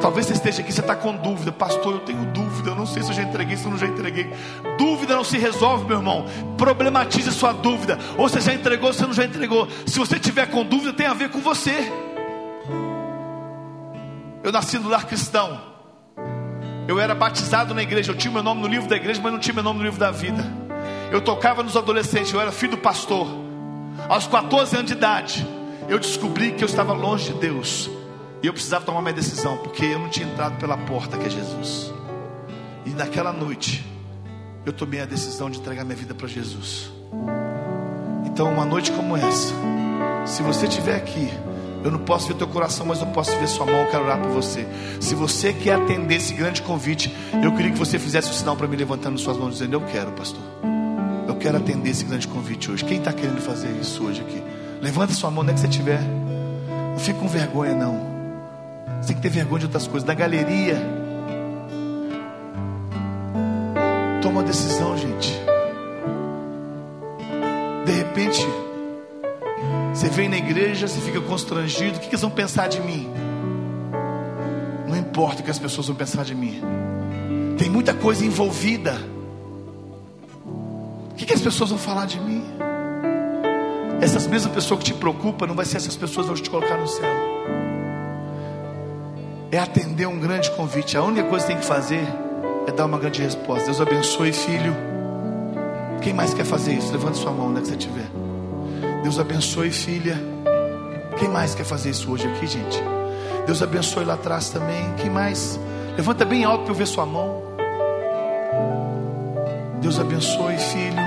[0.00, 1.94] Talvez você esteja aqui, você está com dúvida, pastor.
[1.94, 4.32] Eu tenho dúvida, eu não sei se eu já entreguei, se eu não já entreguei.
[4.78, 6.24] Dúvida não se resolve, meu irmão.
[6.56, 7.98] Problematize sua dúvida.
[8.16, 9.68] Ou você já entregou, ou você não já entregou.
[9.86, 11.92] Se você tiver com dúvida, tem a ver com você.
[14.42, 15.60] Eu nasci no lar cristão.
[16.86, 18.12] Eu era batizado na igreja.
[18.12, 19.98] Eu tinha meu nome no livro da igreja, mas não tinha meu nome no livro
[19.98, 20.44] da vida.
[21.10, 22.32] Eu tocava nos adolescentes.
[22.32, 23.26] Eu era filho do pastor.
[24.08, 25.46] Aos 14 anos de idade,
[25.88, 27.97] eu descobri que eu estava longe de Deus.
[28.42, 31.30] E eu precisava tomar minha decisão, porque eu não tinha entrado pela porta que é
[31.30, 31.92] Jesus.
[32.86, 33.84] E naquela noite,
[34.64, 36.90] eu tomei a decisão de entregar minha vida para Jesus.
[38.24, 39.52] Então, uma noite como essa,
[40.24, 41.28] se você estiver aqui,
[41.82, 44.20] eu não posso ver teu coração, mas eu posso ver sua mão, eu quero orar
[44.20, 44.66] por você.
[45.00, 47.12] Se você quer atender esse grande convite,
[47.42, 49.80] eu queria que você fizesse o um sinal para mim levantando suas mãos, dizendo: Eu
[49.80, 50.42] quero, pastor.
[51.26, 52.84] Eu quero atender esse grande convite hoje.
[52.84, 54.42] Quem está querendo fazer isso hoje aqui?
[54.80, 56.00] Levanta sua mão onde é que você estiver.
[56.00, 58.07] Não fique com vergonha, não.
[59.00, 60.06] Você tem que ter vergonha de outras coisas.
[60.06, 60.76] Da galeria.
[64.20, 65.32] Toma uma decisão, gente.
[67.84, 68.46] De repente,
[69.94, 71.96] você vem na igreja, você fica constrangido.
[71.96, 73.08] O que eles vão pensar de mim?
[74.86, 76.60] Não importa o que as pessoas vão pensar de mim.
[77.56, 78.94] Tem muita coisa envolvida.
[81.10, 82.44] O que as pessoas vão falar de mim?
[84.00, 86.76] Essas mesmas pessoas que te preocupam, não vai ser essas pessoas que vão te colocar
[86.76, 87.27] no céu
[89.50, 90.96] é atender um grande convite.
[90.96, 92.06] A única coisa que tem que fazer
[92.66, 93.64] é dar uma grande resposta.
[93.64, 94.76] Deus abençoe, filho.
[96.02, 96.92] Quem mais quer fazer isso?
[96.92, 98.06] Levante sua mão onde é que você estiver.
[99.02, 100.18] Deus abençoe, filha.
[101.18, 102.80] Quem mais quer fazer isso hoje aqui, gente?
[103.46, 104.94] Deus abençoe lá atrás também.
[104.98, 105.58] Quem mais?
[105.96, 107.42] Levanta bem alto para eu ver sua mão.
[109.80, 111.02] Deus abençoe, filho.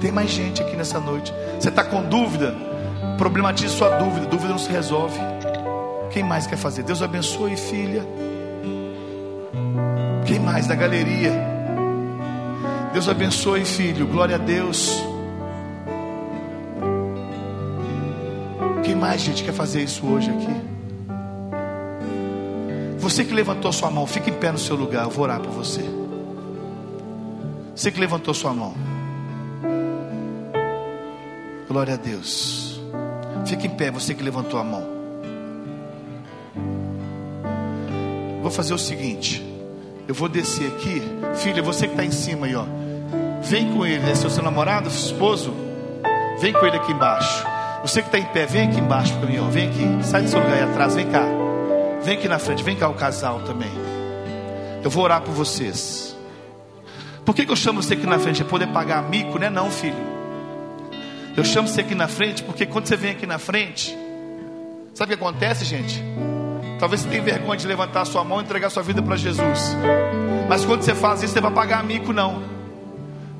[0.00, 1.32] Tem mais gente aqui nessa noite.
[1.58, 2.54] Você está com dúvida?
[3.18, 4.26] Problematize sua dúvida.
[4.26, 5.18] Dúvida não se resolve.
[6.10, 6.82] Quem mais quer fazer?
[6.82, 8.04] Deus abençoe, filha.
[10.26, 11.32] Quem mais da galeria?
[12.92, 14.06] Deus abençoe, filho.
[14.08, 15.02] Glória a Deus.
[18.84, 20.60] Quem mais, gente, quer fazer isso hoje aqui?
[22.98, 25.04] Você que levantou sua mão, fique em pé no seu lugar.
[25.04, 25.84] Eu vou orar por você.
[27.74, 28.74] Você que levantou sua mão.
[31.68, 32.80] Glória a Deus.
[33.46, 34.99] Fique em pé, você que levantou a mão.
[38.50, 39.40] Vou fazer o seguinte:
[40.08, 41.00] eu vou descer aqui,
[41.36, 42.64] filha, você que está em cima aí, ó.
[43.42, 44.12] Vem com ele, né?
[44.16, 45.54] Seu, seu namorado, esposo,
[46.40, 47.46] vem com ele aqui embaixo.
[47.82, 49.44] Você que está em pé, vem aqui embaixo para mim, ó.
[49.44, 51.22] Vem aqui, sai do seu lugar aí atrás, vem cá.
[52.02, 53.70] Vem aqui na frente, vem cá o casal também.
[54.82, 56.16] Eu vou orar por vocês.
[57.24, 58.42] Por que, que eu chamo você aqui na frente?
[58.42, 59.48] É poder pagar mico, né?
[59.48, 59.94] Não, filho.
[61.36, 63.96] Eu chamo você aqui na frente porque quando você vem aqui na frente,
[64.92, 66.02] sabe o que acontece, gente?
[66.80, 69.76] Talvez você tenha vergonha de levantar sua mão e entregar sua vida para Jesus.
[70.48, 72.42] Mas quando você faz isso, você vai pagar amigo, não.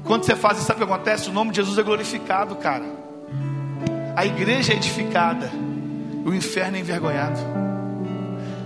[0.04, 1.30] Quando você faz isso, sabe o que acontece?
[1.30, 2.84] O nome de Jesus é glorificado, cara.
[4.14, 5.50] A igreja é edificada.
[6.26, 7.40] O inferno é envergonhado.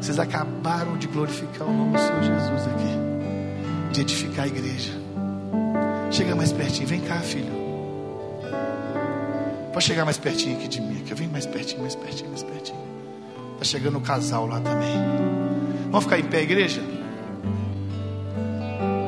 [0.00, 3.92] Vocês acabaram de glorificar o nome do Senhor Jesus aqui.
[3.92, 4.92] De edificar a igreja.
[6.10, 6.88] Chega mais pertinho.
[6.88, 7.52] Vem cá, filho.
[9.72, 11.00] Pode chegar mais pertinho aqui de mim.
[11.00, 11.14] Aqui.
[11.14, 12.83] Vem mais pertinho, mais pertinho, mais pertinho.
[13.64, 14.94] Está chegando o casal lá também.
[15.86, 16.82] Vamos ficar em pé, igreja?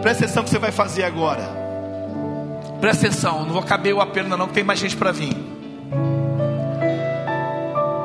[0.01, 1.47] Presta atenção que você vai fazer agora.
[2.81, 5.37] Presta atenção, não vou caber o apelo não, que tem mais gente para vir.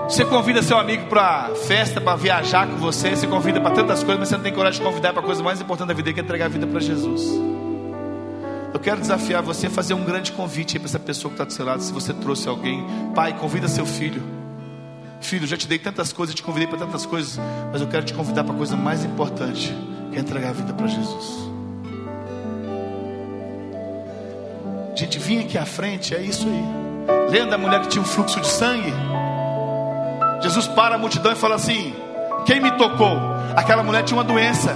[0.09, 4.19] Você convida seu amigo para festa, para viajar com você, você convida para tantas coisas,
[4.19, 6.19] mas você não tem coragem de convidar para a coisa mais importante da vida, que
[6.19, 7.31] é entregar a vida para Jesus.
[8.73, 11.53] Eu quero desafiar você a fazer um grande convite para essa pessoa que está do
[11.53, 11.81] seu lado.
[11.81, 12.85] Se você trouxe alguém,
[13.15, 14.40] pai, convida seu filho
[15.22, 17.39] Filho, já te dei tantas coisas, te convidei para tantas coisas,
[17.72, 19.74] mas eu quero te convidar para a coisa mais importante,
[20.11, 21.51] que é entregar a vida para Jesus.
[24.95, 27.32] Gente, vinha aqui à frente, é isso aí.
[27.32, 28.93] Lembra da mulher que tinha um fluxo de sangue?
[30.41, 31.93] Jesus para a multidão e fala assim:
[32.45, 33.17] Quem me tocou?
[33.55, 34.76] Aquela mulher tinha uma doença.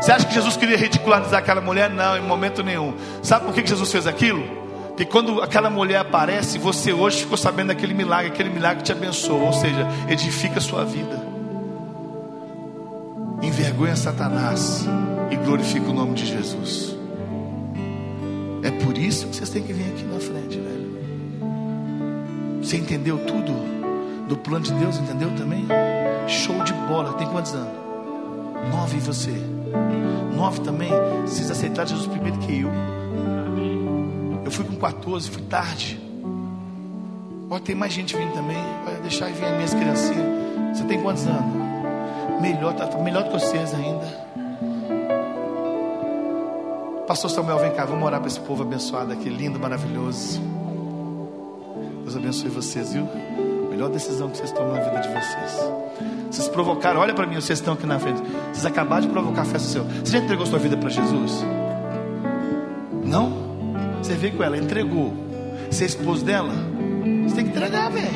[0.00, 1.88] Você acha que Jesus queria ridicularizar aquela mulher?
[1.90, 2.94] Não, em momento nenhum.
[3.22, 4.65] Sabe por que Jesus fez aquilo?
[4.96, 9.42] Porque quando aquela mulher aparece, você hoje ficou sabendo daquele milagre, aquele milagre te abençoou,
[9.42, 11.22] ou seja, edifica a sua vida.
[13.42, 14.86] Envergonha Satanás
[15.30, 16.96] e glorifica o nome de Jesus.
[18.62, 20.98] É por isso que vocês têm que vir aqui na frente, velho.
[22.62, 23.52] Você entendeu tudo
[24.26, 24.96] do plano de Deus?
[24.96, 25.66] Entendeu também?
[26.26, 27.12] Show de bola.
[27.12, 27.68] Tem quantos anos?
[28.72, 29.34] Nove e você?
[30.34, 30.90] Nove também?
[31.20, 32.70] Vocês aceitaram Jesus primeiro que eu.
[34.46, 36.00] Eu fui com 14, fui tarde.
[37.48, 38.56] Pode ter mais gente vindo também.
[38.84, 40.72] Vai deixar vir as minhas criancinhas.
[40.72, 42.40] Você tem quantos anos?
[42.40, 44.06] Melhor, tá melhor do que vocês ainda.
[47.08, 50.40] Pastor Samuel, vem cá, vamos orar para esse povo abençoado aqui, lindo, maravilhoso.
[52.04, 53.08] Deus abençoe vocês, viu?
[53.68, 55.72] Melhor decisão que vocês tomam na vida de vocês.
[56.30, 58.22] Vocês provocaram, olha para mim, vocês estão aqui na frente.
[58.52, 59.82] Vocês acabaram de provocar a festa seu.
[59.82, 61.44] Você já entregou sua vida para Jesus?
[64.16, 65.14] Veio com ela, entregou.
[65.70, 66.52] Você é esposo dela?
[67.24, 68.08] Você tem que entregar, velho.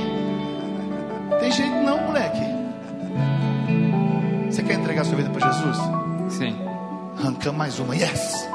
[1.41, 2.41] Tem jeito não, moleque.
[4.51, 5.77] Você quer entregar sua vida para Jesus?
[6.29, 6.57] Sim.
[7.19, 8.49] Arrancamos mais uma, yes.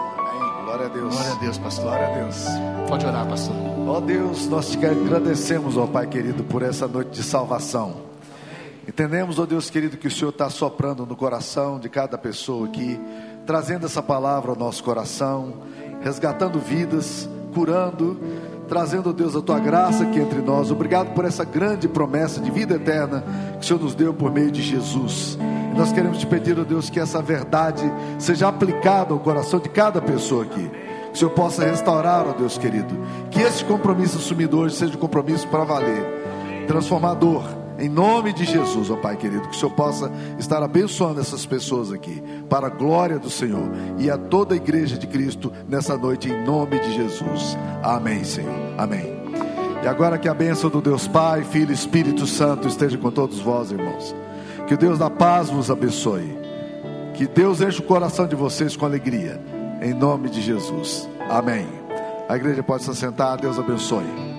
[0.63, 1.13] Glória a Deus.
[1.13, 1.85] Glória a Deus, pastor.
[1.85, 2.45] Glória a Deus.
[2.89, 3.55] Pode orar, pastor.
[3.87, 7.97] Ó Deus, nós te agradecemos, ó Pai querido, por essa noite de salvação.
[8.87, 12.99] Entendemos, ó Deus querido, que o Senhor está soprando no coração de cada pessoa aqui,
[13.45, 15.53] trazendo essa palavra ao nosso coração,
[16.01, 18.17] resgatando vidas, curando,
[18.67, 20.71] trazendo, Deus, a tua graça aqui entre nós.
[20.71, 23.23] Obrigado por essa grande promessa de vida eterna
[23.53, 25.37] que o Senhor nos deu por meio de Jesus.
[25.75, 27.83] Nós queremos te pedir, ó Deus, que essa verdade
[28.17, 30.69] seja aplicada ao coração de cada pessoa aqui.
[30.69, 32.95] Que o Senhor possa restaurar, ó Deus querido.
[33.29, 37.43] Que esse compromisso assumido hoje seja um compromisso para valer, transformador.
[37.77, 41.91] Em nome de Jesus, ó Pai querido, que o Senhor possa estar abençoando essas pessoas
[41.91, 46.29] aqui, para a glória do Senhor e a toda a igreja de Cristo nessa noite,
[46.29, 47.57] em nome de Jesus.
[47.83, 48.55] Amém, Senhor.
[48.77, 49.15] Amém.
[49.83, 53.39] E agora que a bênção do Deus Pai, Filho e Espírito Santo esteja com todos
[53.39, 54.15] vós, irmãos.
[54.67, 56.35] Que o Deus da paz vos abençoe.
[57.13, 59.39] Que Deus enche o coração de vocês com alegria.
[59.81, 61.07] Em nome de Jesus.
[61.29, 61.67] Amém.
[62.27, 63.37] A igreja pode se sentar.
[63.37, 64.34] Deus abençoe.